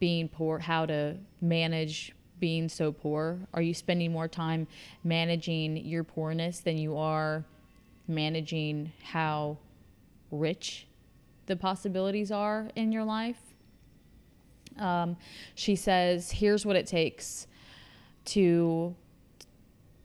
being 0.00 0.28
poor, 0.28 0.58
how 0.58 0.86
to 0.86 1.16
manage 1.40 2.14
being 2.40 2.68
so 2.68 2.92
poor? 2.92 3.38
Are 3.52 3.62
you 3.62 3.74
spending 3.74 4.12
more 4.12 4.28
time 4.28 4.66
managing 5.04 5.76
your 5.76 6.04
poorness 6.04 6.60
than 6.60 6.78
you 6.78 6.96
are 6.96 7.44
managing 8.06 8.92
how 9.02 9.58
rich 10.30 10.86
the 11.46 11.56
possibilities 11.56 12.30
are 12.30 12.68
in 12.76 12.92
your 12.92 13.04
life? 13.04 13.40
Um, 14.78 15.16
she 15.54 15.74
says, 15.74 16.30
here's 16.30 16.64
what 16.64 16.76
it 16.76 16.86
takes 16.86 17.46
to 18.26 18.94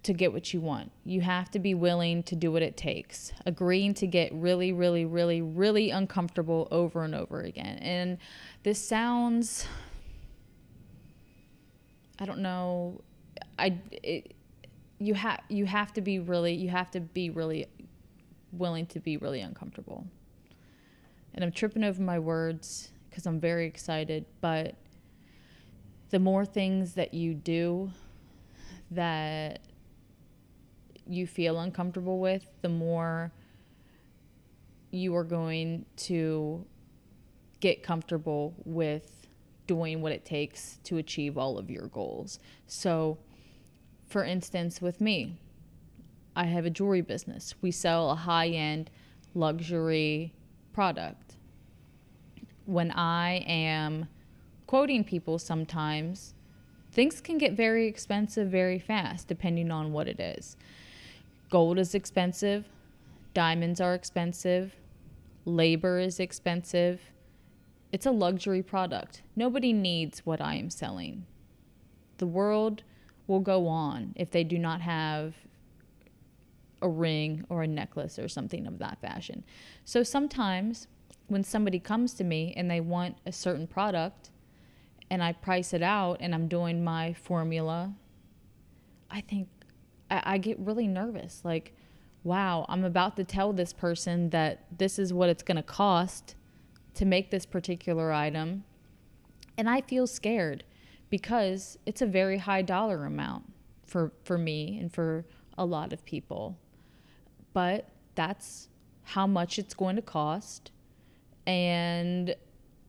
to 0.03 0.13
get 0.13 0.33
what 0.33 0.53
you 0.53 0.59
want. 0.59 0.91
You 1.05 1.21
have 1.21 1.49
to 1.51 1.59
be 1.59 1.73
willing 1.73 2.23
to 2.23 2.35
do 2.35 2.51
what 2.51 2.61
it 2.61 2.75
takes, 2.75 3.31
agreeing 3.45 3.93
to 3.95 4.07
get 4.07 4.33
really, 4.33 4.71
really, 4.71 5.05
really, 5.05 5.41
really 5.41 5.89
uncomfortable 5.89 6.67
over 6.71 7.03
and 7.03 7.15
over 7.15 7.41
again. 7.41 7.77
And 7.77 8.17
this 8.63 8.85
sounds, 8.85 9.65
I 12.19 12.25
don't 12.25 12.39
know, 12.39 13.01
I, 13.57 13.77
it, 13.91 14.35
you 14.99 15.13
have 15.15 15.39
you 15.49 15.65
have 15.65 15.91
to 15.93 16.01
be 16.01 16.19
really 16.19 16.53
you 16.53 16.69
have 16.69 16.89
to 16.91 17.01
be 17.01 17.29
really 17.29 17.67
willing 18.51 18.85
to 18.87 18.99
be 18.99 19.17
really 19.17 19.41
uncomfortable. 19.41 20.05
And 21.33 21.43
I'm 21.43 21.51
tripping 21.51 21.83
over 21.83 22.01
my 22.01 22.19
words 22.19 22.91
because 23.09 23.25
I'm 23.25 23.39
very 23.39 23.65
excited, 23.65 24.25
but 24.39 24.75
the 26.09 26.19
more 26.19 26.45
things 26.45 26.93
that 26.93 27.13
you 27.13 27.33
do 27.33 27.91
that 28.91 29.59
you 31.07 31.27
feel 31.27 31.59
uncomfortable 31.59 32.19
with, 32.19 32.45
the 32.61 32.69
more 32.69 33.31
you 34.91 35.15
are 35.15 35.23
going 35.23 35.85
to 35.97 36.65
get 37.59 37.81
comfortable 37.81 38.53
with 38.65 39.27
doing 39.65 40.01
what 40.01 40.11
it 40.11 40.25
takes 40.25 40.79
to 40.83 40.97
achieve 40.97 41.37
all 41.37 41.57
of 41.57 41.69
your 41.69 41.87
goals. 41.87 42.39
So, 42.67 43.17
for 44.07 44.23
instance, 44.23 44.81
with 44.81 45.01
me, 45.01 45.37
I 46.35 46.45
have 46.45 46.65
a 46.65 46.69
jewelry 46.69 47.01
business. 47.01 47.55
We 47.61 47.71
sell 47.71 48.11
a 48.11 48.15
high 48.15 48.49
end 48.49 48.89
luxury 49.33 50.33
product. 50.73 51.35
When 52.65 52.91
I 52.91 53.43
am 53.47 54.07
quoting 54.67 55.03
people 55.03 55.39
sometimes, 55.39 56.33
things 56.91 57.21
can 57.21 57.37
get 57.37 57.53
very 57.53 57.87
expensive 57.87 58.49
very 58.49 58.79
fast 58.79 59.27
depending 59.27 59.71
on 59.71 59.91
what 59.91 60.07
it 60.07 60.19
is. 60.19 60.55
Gold 61.53 61.77
is 61.77 61.93
expensive, 61.93 62.65
diamonds 63.35 63.79
are 63.79 63.93
expensive, 63.93 64.75
labor 65.45 65.99
is 65.99 66.19
expensive. 66.19 66.99
It's 67.91 68.07
a 68.07 68.11
luxury 68.11 68.63
product. 68.63 69.21
Nobody 69.35 69.71
needs 69.71 70.25
what 70.25 70.41
I 70.41 70.55
am 70.55 70.71
selling. 70.71 71.27
The 72.17 72.25
world 72.25 72.81
will 73.27 73.39
go 73.39 73.67
on 73.67 74.13
if 74.15 74.31
they 74.31 74.43
do 74.43 74.57
not 74.57 74.81
have 74.81 75.35
a 76.81 76.89
ring 76.89 77.45
or 77.49 77.61
a 77.61 77.67
necklace 77.67 78.17
or 78.17 78.27
something 78.27 78.65
of 78.65 78.79
that 78.79 78.99
fashion. 78.99 79.43
So 79.85 80.01
sometimes 80.01 80.87
when 81.27 81.43
somebody 81.43 81.77
comes 81.77 82.15
to 82.15 82.23
me 82.23 82.55
and 82.57 82.67
they 82.67 82.81
want 82.81 83.19
a 83.27 83.31
certain 83.31 83.67
product 83.67 84.31
and 85.11 85.21
I 85.21 85.33
price 85.33 85.71
it 85.71 85.83
out 85.83 86.17
and 86.19 86.33
I'm 86.33 86.47
doing 86.47 86.83
my 86.83 87.13
formula, 87.13 87.93
I 89.11 89.21
think 89.21 89.49
I, 90.09 90.21
I 90.23 90.37
get 90.37 90.59
really 90.59 90.87
nervous. 90.87 91.41
Like, 91.43 91.75
wow, 92.23 92.65
I'm 92.69 92.83
about 92.83 93.15
to 93.17 93.23
tell 93.23 93.53
this 93.53 93.73
person 93.73 94.29
that 94.29 94.65
this 94.77 94.97
is 94.97 95.13
what 95.13 95.29
it's 95.29 95.43
going 95.43 95.57
to 95.57 95.63
cost 95.63 96.35
to 96.95 97.05
make 97.05 97.31
this 97.31 97.45
particular 97.45 98.11
item. 98.11 98.63
And 99.57 99.69
I 99.69 99.81
feel 99.81 100.07
scared 100.07 100.63
because 101.09 101.77
it's 101.85 102.01
a 102.01 102.05
very 102.05 102.37
high 102.37 102.61
dollar 102.61 103.05
amount 103.05 103.43
for, 103.85 104.11
for 104.23 104.37
me 104.37 104.77
and 104.79 104.91
for 104.91 105.25
a 105.57 105.65
lot 105.65 105.93
of 105.93 106.03
people. 106.05 106.57
But 107.53 107.89
that's 108.15 108.69
how 109.03 109.27
much 109.27 109.59
it's 109.59 109.73
going 109.73 109.95
to 109.95 110.01
cost. 110.01 110.71
And 111.45 112.35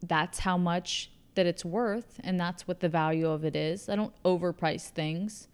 that's 0.02 0.38
how 0.40 0.56
much 0.56 1.10
that 1.34 1.46
it's 1.46 1.64
worth. 1.64 2.20
And 2.22 2.38
that's 2.38 2.68
what 2.68 2.80
the 2.80 2.88
value 2.88 3.28
of 3.28 3.44
it 3.44 3.56
is. 3.56 3.88
I 3.88 3.96
don't 3.96 4.14
overprice 4.22 4.88
things 4.88 5.48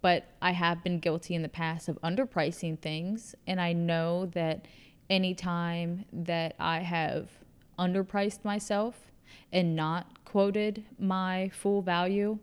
but 0.00 0.26
I 0.40 0.52
have 0.52 0.82
been 0.84 1.00
guilty 1.00 1.34
in 1.34 1.42
the 1.42 1.48
past 1.48 1.88
of 1.88 2.00
underpricing 2.02 2.78
things. 2.78 3.34
And 3.46 3.60
I 3.60 3.72
know 3.72 4.26
that 4.26 4.66
anytime 5.10 6.04
that 6.12 6.54
I 6.58 6.80
have 6.80 7.30
underpriced 7.78 8.44
myself 8.44 9.10
and 9.52 9.74
not 9.74 10.24
quoted 10.24 10.84
my 10.98 11.50
full 11.52 11.82
value, 11.82 12.38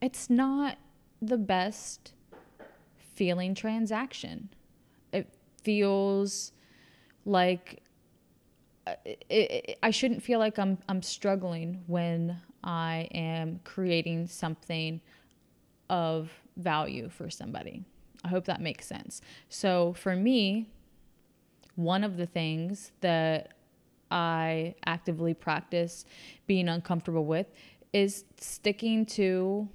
it's 0.00 0.28
not 0.28 0.78
the 1.22 1.38
best 1.38 2.12
feeling 3.14 3.54
transaction. 3.54 4.50
It 5.12 5.28
feels 5.62 6.52
like 7.24 7.82
uh, 8.86 8.94
it, 9.06 9.24
it, 9.30 9.78
I 9.82 9.90
shouldn't 9.90 10.22
feel 10.22 10.38
like 10.38 10.58
I'm 10.58 10.76
I'm 10.90 11.00
struggling 11.00 11.82
when 11.86 12.38
I 12.62 13.08
am 13.14 13.60
creating 13.64 14.26
something 14.26 15.00
of 15.88 16.30
value 16.56 17.08
for 17.08 17.30
somebody. 17.30 17.84
I 18.24 18.28
hope 18.28 18.46
that 18.46 18.60
makes 18.60 18.86
sense. 18.86 19.20
So 19.48 19.92
for 19.94 20.16
me, 20.16 20.68
one 21.76 22.04
of 22.04 22.16
the 22.16 22.26
things 22.26 22.92
that 23.00 23.52
I 24.10 24.74
actively 24.86 25.34
practice 25.34 26.04
being 26.46 26.68
uncomfortable 26.68 27.24
with 27.24 27.46
is 27.92 28.24
sticking 28.38 29.06
to 29.06 29.68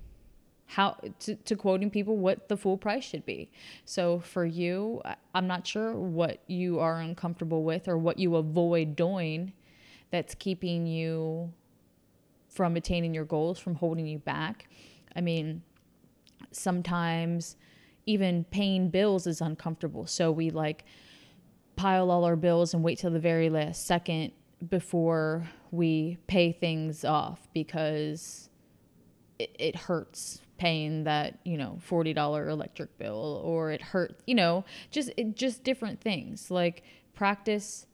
how 0.66 0.96
to, 1.20 1.36
to 1.36 1.56
quoting 1.56 1.90
people 1.90 2.16
what 2.18 2.48
the 2.48 2.56
full 2.56 2.78
price 2.78 3.04
should 3.04 3.26
be. 3.26 3.50
So 3.86 4.20
for 4.20 4.46
you, 4.46 5.02
I'm 5.34 5.48
not 5.48 5.66
sure 5.66 5.96
what 5.96 6.42
you 6.48 6.80
are 6.80 7.00
uncomfortable 7.02 7.64
with 7.64 7.88
or 7.88 7.98
what 7.98 8.20
you 8.20 8.36
avoid 8.36 8.96
doing 8.96 9.52
that's 10.12 10.36
keeping 10.36 10.86
you 10.86 11.52
from 12.50 12.76
attaining 12.76 13.14
your 13.14 13.26
goals, 13.26 13.58
from 13.58 13.76
holding 13.76 14.06
you 14.06 14.20
back. 14.20 14.70
I 15.16 15.22
mean, 15.22 15.64
sometimes 16.52 17.56
even 18.06 18.44
paying 18.46 18.90
bills 18.90 19.28
is 19.28 19.42
uncomfortable. 19.42 20.06
So 20.08 20.32
we 20.32 20.50
like 20.50 20.86
pile 21.76 22.12
all 22.12 22.26
our 22.26 22.36
bills 22.36 22.74
and 22.74 22.84
wait 22.84 22.98
till 22.98 23.12
the 23.12 23.20
very 23.20 23.50
last 23.50 23.86
second 23.86 24.32
before 24.68 25.48
we 25.72 26.18
pay 26.28 26.52
things 26.52 27.06
off 27.06 27.48
because 27.54 28.50
it, 29.38 29.56
it 29.58 29.76
hurts 29.76 30.42
paying 30.58 31.06
that 31.06 31.40
you 31.46 31.58
know 31.58 31.80
$40 31.88 32.50
electric 32.50 32.98
bill 32.98 33.42
or 33.46 33.72
it 33.72 33.82
hurt 33.82 34.20
you 34.28 34.36
know 34.36 34.66
just 34.92 35.10
it, 35.16 35.38
just 35.38 35.64
different 35.64 36.02
things 36.02 36.52
like 36.52 36.84
practice 37.16 37.86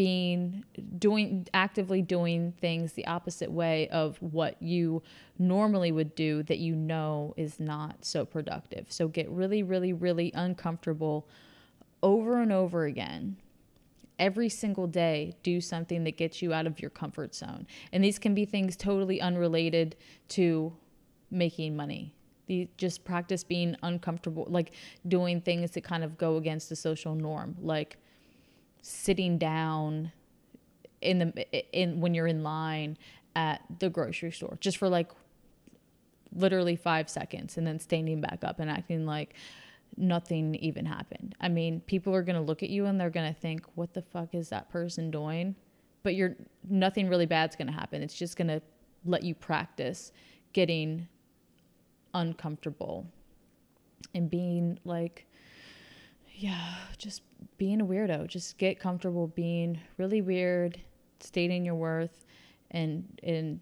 being 0.00 0.64
doing 0.98 1.46
actively 1.52 2.00
doing 2.00 2.54
things 2.58 2.94
the 2.94 3.06
opposite 3.06 3.52
way 3.52 3.86
of 3.90 4.16
what 4.22 4.56
you 4.62 5.02
normally 5.38 5.92
would 5.92 6.14
do 6.14 6.42
that 6.44 6.56
you 6.58 6.74
know 6.74 7.34
is 7.36 7.60
not 7.60 8.02
so 8.02 8.24
productive. 8.24 8.86
So 8.88 9.08
get 9.08 9.28
really 9.28 9.62
really 9.62 9.92
really 9.92 10.32
uncomfortable 10.34 11.28
over 12.02 12.40
and 12.40 12.50
over 12.50 12.86
again. 12.86 13.36
Every 14.18 14.48
single 14.48 14.86
day, 14.86 15.36
do 15.42 15.60
something 15.60 16.04
that 16.04 16.16
gets 16.16 16.40
you 16.40 16.54
out 16.54 16.66
of 16.66 16.80
your 16.80 16.88
comfort 16.90 17.34
zone. 17.34 17.66
And 17.92 18.02
these 18.02 18.18
can 18.18 18.34
be 18.34 18.46
things 18.46 18.78
totally 18.78 19.20
unrelated 19.20 19.96
to 20.28 20.72
making 21.30 21.76
money. 21.76 22.14
Just 22.78 23.04
practice 23.04 23.44
being 23.44 23.76
uncomfortable, 23.82 24.46
like 24.48 24.72
doing 25.06 25.42
things 25.42 25.72
that 25.72 25.84
kind 25.84 26.02
of 26.02 26.16
go 26.16 26.38
against 26.38 26.70
the 26.70 26.76
social 26.76 27.14
norm, 27.14 27.54
like 27.60 27.98
sitting 28.82 29.38
down 29.38 30.12
in 31.00 31.18
the 31.18 31.78
in 31.78 32.00
when 32.00 32.14
you're 32.14 32.26
in 32.26 32.42
line 32.42 32.96
at 33.36 33.62
the 33.78 33.88
grocery 33.88 34.30
store 34.30 34.58
just 34.60 34.76
for 34.76 34.88
like 34.88 35.10
literally 36.34 36.76
5 36.76 37.08
seconds 37.08 37.56
and 37.56 37.66
then 37.66 37.78
standing 37.78 38.20
back 38.20 38.44
up 38.44 38.60
and 38.60 38.70
acting 38.70 39.06
like 39.06 39.34
nothing 39.96 40.54
even 40.56 40.86
happened. 40.86 41.34
I 41.40 41.48
mean, 41.48 41.80
people 41.80 42.14
are 42.14 42.22
going 42.22 42.36
to 42.36 42.42
look 42.42 42.62
at 42.62 42.70
you 42.70 42.86
and 42.86 43.00
they're 43.00 43.10
going 43.10 43.32
to 43.32 43.38
think 43.38 43.64
what 43.74 43.94
the 43.94 44.02
fuck 44.02 44.34
is 44.34 44.48
that 44.50 44.70
person 44.70 45.10
doing? 45.10 45.56
But 46.02 46.14
you're 46.14 46.36
nothing 46.68 47.08
really 47.08 47.26
bad's 47.26 47.56
going 47.56 47.66
to 47.66 47.72
happen. 47.72 48.02
It's 48.02 48.14
just 48.14 48.36
going 48.36 48.48
to 48.48 48.62
let 49.04 49.22
you 49.22 49.34
practice 49.34 50.12
getting 50.52 51.08
uncomfortable 52.14 53.06
and 54.14 54.30
being 54.30 54.78
like 54.84 55.26
yeah, 56.40 56.74
just 56.96 57.20
being 57.58 57.82
a 57.82 57.86
weirdo. 57.86 58.26
Just 58.26 58.56
get 58.56 58.80
comfortable 58.80 59.26
being 59.26 59.78
really 59.98 60.22
weird, 60.22 60.80
stating 61.20 61.66
your 61.66 61.74
worth, 61.74 62.24
and 62.70 63.04
and 63.22 63.60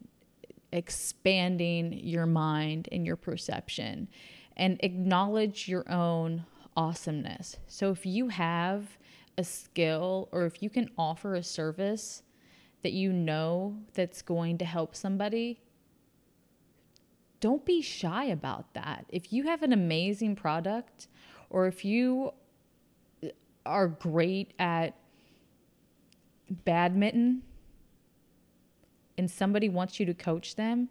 expanding 0.70 1.92
your 1.92 2.24
mind 2.24 2.88
and 2.92 3.04
your 3.04 3.16
perception, 3.16 4.08
and 4.56 4.78
acknowledge 4.80 5.66
your 5.66 5.90
own 5.90 6.44
awesomeness. 6.76 7.56
So 7.66 7.90
if 7.90 8.06
you 8.06 8.28
have 8.28 8.96
a 9.36 9.42
skill 9.42 10.28
or 10.30 10.46
if 10.46 10.62
you 10.62 10.70
can 10.70 10.88
offer 10.96 11.34
a 11.34 11.42
service 11.42 12.22
that 12.82 12.92
you 12.92 13.12
know 13.12 13.76
that's 13.94 14.22
going 14.22 14.58
to 14.58 14.64
help 14.64 14.94
somebody, 14.94 15.60
don't 17.40 17.64
be 17.64 17.82
shy 17.82 18.26
about 18.26 18.72
that. 18.74 19.06
If 19.08 19.32
you 19.32 19.44
have 19.44 19.64
an 19.64 19.72
amazing 19.72 20.36
product 20.36 21.08
or 21.50 21.66
if 21.66 21.84
you 21.84 22.32
are 23.68 23.88
great 23.88 24.52
at 24.59 24.94
badminton 26.64 27.42
and 29.16 29.31
somebody 29.31 29.68
wants 29.68 30.00
you 30.00 30.07
to 30.07 30.14
coach 30.14 30.57
them, 30.57 30.88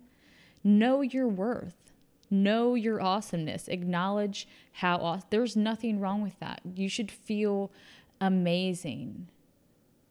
know 0.63 1.01
your 1.01 1.27
worth. 1.27 1.75
Know 2.29 2.75
your 2.75 3.01
awesomeness. 3.01 3.69
Acknowledge 3.69 4.49
how 4.73 4.97
awesome. 4.97 5.27
There's 5.29 5.55
nothing 5.55 6.01
wrong 6.01 6.21
with 6.21 6.37
that. 6.39 6.59
You 6.75 6.89
should 6.89 7.09
feel 7.09 7.71
amazing 8.19 9.29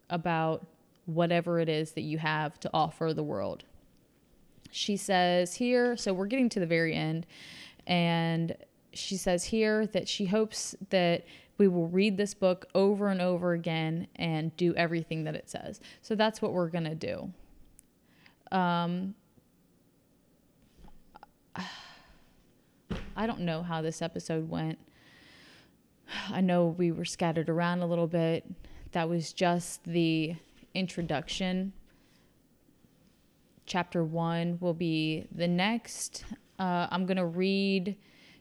about 0.08 0.66
whatever 1.04 1.60
it 1.60 1.68
is 1.68 1.92
that 1.92 2.02
you 2.02 2.16
have 2.18 2.58
to 2.60 2.70
offer 2.72 3.12
the 3.12 3.22
world. 3.22 3.64
She 4.70 4.96
says 4.96 5.56
here, 5.56 5.96
so 5.96 6.14
we're 6.14 6.26
getting 6.26 6.48
to 6.50 6.60
the 6.60 6.66
very 6.66 6.94
end, 6.94 7.26
and 7.86 8.56
she 8.92 9.16
says 9.16 9.44
here 9.44 9.86
that 9.88 10.08
she 10.08 10.26
hopes 10.26 10.74
that 10.90 11.24
we 11.58 11.68
will 11.68 11.88
read 11.88 12.16
this 12.16 12.34
book 12.34 12.66
over 12.74 13.08
and 13.08 13.20
over 13.20 13.52
again 13.52 14.08
and 14.16 14.56
do 14.56 14.74
everything 14.74 15.24
that 15.24 15.34
it 15.34 15.48
says. 15.48 15.80
So 16.02 16.14
that's 16.14 16.42
what 16.42 16.52
we're 16.52 16.68
going 16.68 16.84
to 16.84 16.94
do. 16.94 17.32
Um, 18.52 19.14
I 23.16 23.26
don't 23.26 23.40
know 23.40 23.62
how 23.62 23.80
this 23.82 24.02
episode 24.02 24.48
went. 24.50 24.78
I 26.30 26.40
know 26.40 26.66
we 26.66 26.92
were 26.92 27.04
scattered 27.04 27.48
around 27.48 27.80
a 27.80 27.86
little 27.86 28.06
bit. 28.06 28.44
That 28.92 29.08
was 29.08 29.32
just 29.32 29.82
the 29.84 30.36
introduction. 30.74 31.72
Chapter 33.64 34.04
one 34.04 34.58
will 34.60 34.74
be 34.74 35.26
the 35.32 35.48
next. 35.48 36.24
Uh, 36.58 36.86
I'm 36.90 37.06
going 37.06 37.16
to 37.16 37.26
read 37.26 37.96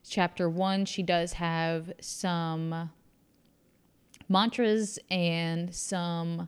chapter 0.08 0.50
one. 0.50 0.86
She 0.86 1.02
does 1.02 1.34
have 1.34 1.92
some 2.00 2.92
mantras 4.30 5.00
and 5.10 5.74
some 5.74 6.48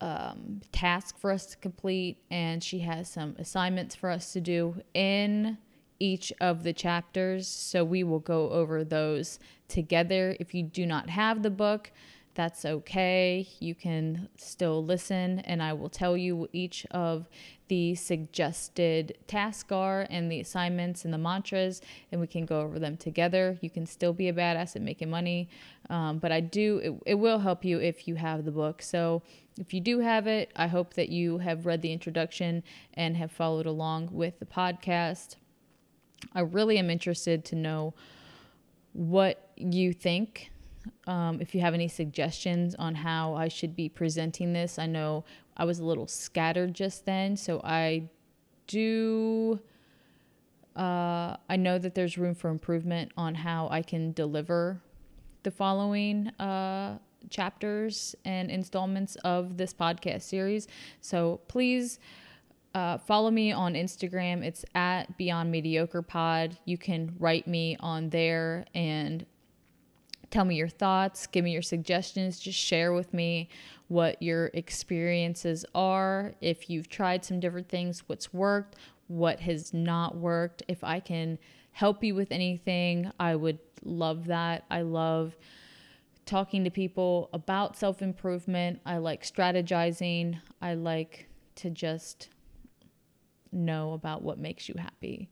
um, 0.00 0.60
tasks 0.72 1.18
for 1.18 1.30
us 1.30 1.46
to 1.46 1.56
complete, 1.56 2.18
and 2.30 2.62
she 2.62 2.80
has 2.80 3.08
some 3.08 3.34
assignments 3.38 3.94
for 3.94 4.10
us 4.10 4.32
to 4.32 4.40
do 4.40 4.82
in 4.94 5.58
each 5.98 6.32
of 6.40 6.62
the 6.62 6.72
chapters. 6.72 7.48
So 7.48 7.82
we 7.84 8.04
will 8.04 8.20
go 8.20 8.50
over 8.50 8.84
those 8.84 9.38
together. 9.68 10.36
If 10.38 10.54
you 10.54 10.62
do 10.62 10.84
not 10.84 11.08
have 11.08 11.42
the 11.42 11.50
book, 11.50 11.90
that's 12.34 12.66
okay. 12.66 13.48
You 13.60 13.74
can 13.74 14.28
still 14.36 14.84
listen, 14.84 15.38
and 15.40 15.62
I 15.62 15.72
will 15.72 15.88
tell 15.88 16.16
you 16.16 16.48
each 16.52 16.84
of 16.90 17.28
the 17.68 17.94
suggested 17.94 19.16
tasks 19.26 19.72
are 19.72 20.06
and 20.10 20.30
the 20.30 20.40
assignments 20.40 21.04
and 21.04 21.12
the 21.12 21.18
mantras, 21.18 21.80
and 22.12 22.20
we 22.20 22.26
can 22.26 22.46
go 22.46 22.60
over 22.60 22.78
them 22.78 22.96
together. 22.96 23.58
You 23.60 23.70
can 23.70 23.86
still 23.86 24.12
be 24.12 24.28
a 24.28 24.32
badass 24.32 24.76
at 24.76 24.82
making 24.82 25.10
money, 25.10 25.48
um, 25.90 26.18
but 26.18 26.32
I 26.32 26.40
do, 26.40 26.78
it, 26.78 27.12
it 27.12 27.14
will 27.14 27.38
help 27.38 27.64
you 27.64 27.78
if 27.78 28.06
you 28.06 28.14
have 28.16 28.44
the 28.44 28.50
book. 28.52 28.82
So 28.82 29.22
if 29.58 29.72
you 29.72 29.80
do 29.80 30.00
have 30.00 30.26
it, 30.26 30.52
I 30.54 30.66
hope 30.66 30.94
that 30.94 31.08
you 31.08 31.38
have 31.38 31.66
read 31.66 31.82
the 31.82 31.92
introduction 31.92 32.62
and 32.94 33.16
have 33.16 33.32
followed 33.32 33.66
along 33.66 34.10
with 34.12 34.38
the 34.38 34.46
podcast. 34.46 35.36
I 36.34 36.40
really 36.40 36.78
am 36.78 36.90
interested 36.90 37.44
to 37.46 37.56
know 37.56 37.94
what 38.92 39.50
you 39.56 39.92
think 39.92 40.50
um, 41.06 41.40
if 41.40 41.54
you 41.54 41.60
have 41.60 41.74
any 41.74 41.88
suggestions 41.88 42.74
on 42.76 42.94
how 42.94 43.34
I 43.34 43.48
should 43.48 43.74
be 43.74 43.88
presenting 43.88 44.52
this. 44.52 44.78
I 44.78 44.86
know 44.86 45.24
I 45.56 45.64
was 45.64 45.78
a 45.78 45.84
little 45.84 46.06
scattered 46.06 46.74
just 46.74 47.06
then, 47.06 47.36
so 47.36 47.60
I 47.64 48.08
do. 48.66 49.60
Uh, 50.74 51.36
I 51.48 51.56
know 51.56 51.78
that 51.78 51.94
there's 51.94 52.18
room 52.18 52.34
for 52.34 52.50
improvement 52.50 53.12
on 53.16 53.34
how 53.34 53.68
I 53.70 53.80
can 53.80 54.12
deliver 54.12 54.82
the 55.42 55.50
following 55.50 56.28
uh, 56.38 56.98
chapters 57.30 58.14
and 58.24 58.50
installments 58.50 59.16
of 59.16 59.56
this 59.56 59.72
podcast 59.72 60.22
series. 60.22 60.68
So 61.00 61.40
please 61.48 61.98
uh, 62.74 62.98
follow 62.98 63.30
me 63.30 63.52
on 63.52 63.72
Instagram. 63.72 64.44
It's 64.44 64.66
at 64.74 65.16
Beyond 65.16 65.50
Mediocre 65.50 66.02
Pod. 66.02 66.58
You 66.66 66.76
can 66.76 67.14
write 67.18 67.46
me 67.46 67.76
on 67.80 68.10
there 68.10 68.66
and 68.74 69.24
tell 70.30 70.44
me 70.44 70.56
your 70.56 70.68
thoughts, 70.68 71.26
give 71.26 71.44
me 71.44 71.52
your 71.52 71.62
suggestions, 71.62 72.38
just 72.38 72.58
share 72.58 72.92
with 72.92 73.14
me 73.14 73.48
what 73.88 74.20
your 74.22 74.46
experiences 74.52 75.64
are. 75.74 76.34
If 76.40 76.68
you've 76.68 76.88
tried 76.88 77.24
some 77.24 77.40
different 77.40 77.68
things, 77.68 78.04
what's 78.06 78.32
worked, 78.32 78.76
what 79.08 79.40
has 79.40 79.72
not 79.72 80.16
worked. 80.16 80.62
If 80.68 80.82
I 80.82 81.00
can 81.00 81.38
help 81.72 82.02
you 82.02 82.14
with 82.14 82.32
anything, 82.32 83.10
I 83.20 83.36
would 83.36 83.58
love 83.84 84.26
that. 84.26 84.64
I 84.70 84.82
love 84.82 85.36
talking 86.24 86.64
to 86.64 86.70
people 86.70 87.30
about 87.32 87.76
self 87.76 88.02
improvement. 88.02 88.80
I 88.84 88.98
like 88.98 89.22
strategizing. 89.22 90.40
I 90.60 90.74
like 90.74 91.28
to 91.56 91.70
just 91.70 92.30
know 93.52 93.92
about 93.92 94.22
what 94.22 94.38
makes 94.38 94.68
you 94.68 94.74
happy 94.78 95.30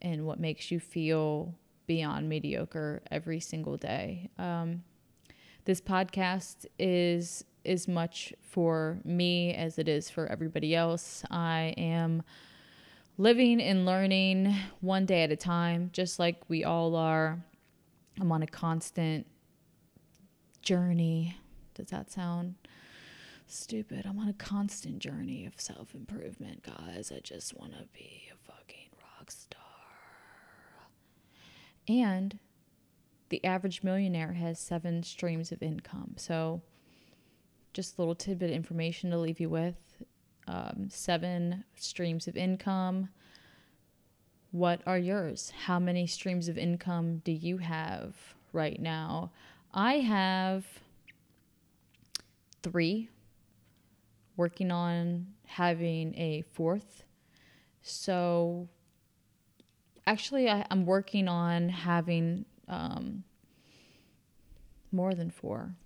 and 0.00 0.24
what 0.24 0.38
makes 0.38 0.70
you 0.70 0.78
feel 0.78 1.54
beyond 1.86 2.28
mediocre 2.28 3.02
every 3.10 3.40
single 3.40 3.76
day. 3.76 4.30
Um, 4.38 4.84
this 5.64 5.80
podcast 5.80 6.66
is 6.78 7.44
as 7.68 7.86
much 7.86 8.32
for 8.40 8.98
me 9.04 9.54
as 9.54 9.78
it 9.78 9.88
is 9.88 10.10
for 10.10 10.26
everybody 10.26 10.74
else. 10.74 11.24
I 11.30 11.74
am 11.76 12.22
living 13.16 13.60
and 13.60 13.84
learning 13.84 14.54
one 14.80 15.04
day 15.06 15.22
at 15.22 15.32
a 15.32 15.36
time, 15.36 15.90
just 15.92 16.18
like 16.18 16.36
we 16.48 16.64
all 16.64 16.96
are. 16.96 17.38
I'm 18.20 18.32
on 18.32 18.42
a 18.42 18.46
constant 18.46 19.26
journey. 20.62 21.36
Does 21.74 21.88
that 21.88 22.10
sound 22.10 22.54
stupid? 23.46 24.06
I'm 24.06 24.18
on 24.18 24.28
a 24.28 24.34
constant 24.34 24.98
journey 24.98 25.46
of 25.46 25.60
self 25.60 25.94
improvement, 25.94 26.62
guys. 26.62 27.12
I 27.14 27.20
just 27.20 27.58
want 27.58 27.72
to 27.72 27.84
be 27.92 28.30
a 28.32 28.52
fucking 28.52 28.90
rock 29.00 29.30
star. 29.30 29.62
And 31.88 32.38
the 33.30 33.44
average 33.44 33.82
millionaire 33.82 34.34
has 34.34 34.58
seven 34.58 35.02
streams 35.02 35.52
of 35.52 35.62
income. 35.62 36.14
So, 36.16 36.62
just 37.78 37.96
a 37.96 38.00
little 38.00 38.16
tidbit 38.16 38.50
of 38.50 38.56
information 38.56 39.08
to 39.08 39.16
leave 39.16 39.38
you 39.38 39.48
with 39.48 39.76
um, 40.48 40.88
seven 40.90 41.62
streams 41.76 42.26
of 42.26 42.36
income. 42.36 43.08
What 44.50 44.80
are 44.84 44.98
yours? 44.98 45.52
How 45.64 45.78
many 45.78 46.04
streams 46.08 46.48
of 46.48 46.58
income 46.58 47.18
do 47.18 47.30
you 47.30 47.58
have 47.58 48.16
right 48.52 48.80
now? 48.80 49.30
I 49.72 50.00
have 50.00 50.66
three, 52.64 53.10
working 54.36 54.72
on 54.72 55.28
having 55.46 56.16
a 56.16 56.42
fourth. 56.50 57.04
So 57.82 58.66
actually, 60.04 60.50
I, 60.50 60.66
am 60.68 60.84
working 60.84 61.28
on 61.28 61.68
having 61.68 62.44
um, 62.66 63.22
more 64.90 65.14
than 65.14 65.30
four. 65.30 65.76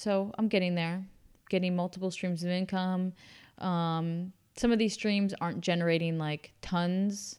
So 0.00 0.32
I'm 0.38 0.48
getting 0.48 0.76
there, 0.76 1.04
getting 1.50 1.76
multiple 1.76 2.10
streams 2.10 2.42
of 2.42 2.48
income. 2.48 3.12
Um, 3.58 4.32
some 4.56 4.72
of 4.72 4.78
these 4.78 4.94
streams 4.94 5.34
aren't 5.42 5.60
generating 5.60 6.16
like 6.16 6.54
tons 6.62 7.38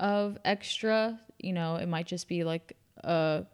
of 0.00 0.36
extra. 0.44 1.20
You 1.38 1.52
know, 1.52 1.76
it 1.76 1.86
might 1.86 2.08
just 2.08 2.26
be 2.26 2.42
like 2.42 2.76
a 3.04 3.44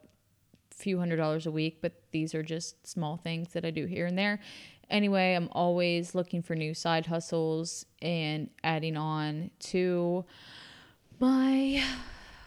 few 0.70 0.98
hundred 0.98 1.16
dollars 1.16 1.44
a 1.44 1.50
week, 1.50 1.80
but 1.82 1.92
these 2.10 2.34
are 2.34 2.42
just 2.42 2.86
small 2.86 3.18
things 3.18 3.52
that 3.52 3.66
I 3.66 3.70
do 3.70 3.84
here 3.84 4.06
and 4.06 4.16
there. 4.16 4.40
Anyway, 4.88 5.34
I'm 5.34 5.50
always 5.52 6.14
looking 6.14 6.40
for 6.40 6.54
new 6.56 6.72
side 6.72 7.04
hustles 7.04 7.84
and 8.00 8.48
adding 8.64 8.96
on 8.96 9.50
to 9.58 10.24
my 11.20 11.84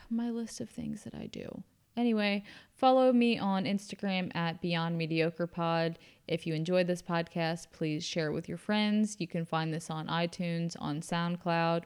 my 0.09 0.31
list 0.31 0.61
of 0.61 0.69
things 0.71 1.03
that 1.03 1.13
I 1.13 1.27
do. 1.27 1.61
Anyway, 1.97 2.43
follow 2.75 3.11
me 3.11 3.37
on 3.37 3.65
Instagram 3.65 4.33
at 4.35 4.61
Beyond 4.61 4.97
Mediocre 4.97 5.47
Pod. 5.47 5.99
If 6.27 6.47
you 6.47 6.53
enjoyed 6.53 6.87
this 6.87 7.01
podcast, 7.01 7.67
please 7.73 8.03
share 8.03 8.27
it 8.27 8.33
with 8.33 8.47
your 8.47 8.57
friends. 8.57 9.17
You 9.19 9.27
can 9.27 9.45
find 9.45 9.73
this 9.73 9.89
on 9.89 10.07
iTunes, 10.07 10.75
on 10.79 11.01
SoundCloud, 11.01 11.83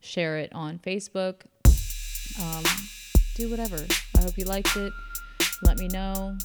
share 0.00 0.38
it 0.38 0.52
on 0.52 0.78
Facebook. 0.78 1.42
Um, 2.40 2.64
do 3.36 3.50
whatever. 3.50 3.78
I 4.16 4.20
hope 4.20 4.36
you 4.36 4.44
liked 4.44 4.76
it. 4.76 4.92
Let 5.62 5.78
me 5.78 5.88
know. 5.88 6.36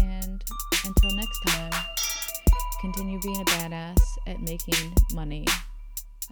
And 0.00 0.44
until 0.84 1.16
next 1.16 1.40
time, 1.48 1.72
continue 2.80 3.20
being 3.20 3.40
a 3.40 3.44
badass 3.44 3.98
at 4.26 4.40
making 4.40 4.94
money. 5.12 5.44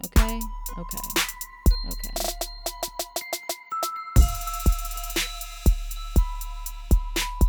Okay? 0.05 0.39
Okay. 0.77 1.21
Okay. 1.87 2.36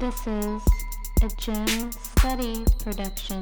This 0.00 0.28
is 0.28 0.62
a 1.22 1.28
Gem 1.36 1.90
Study 1.90 2.64
production. 2.84 3.40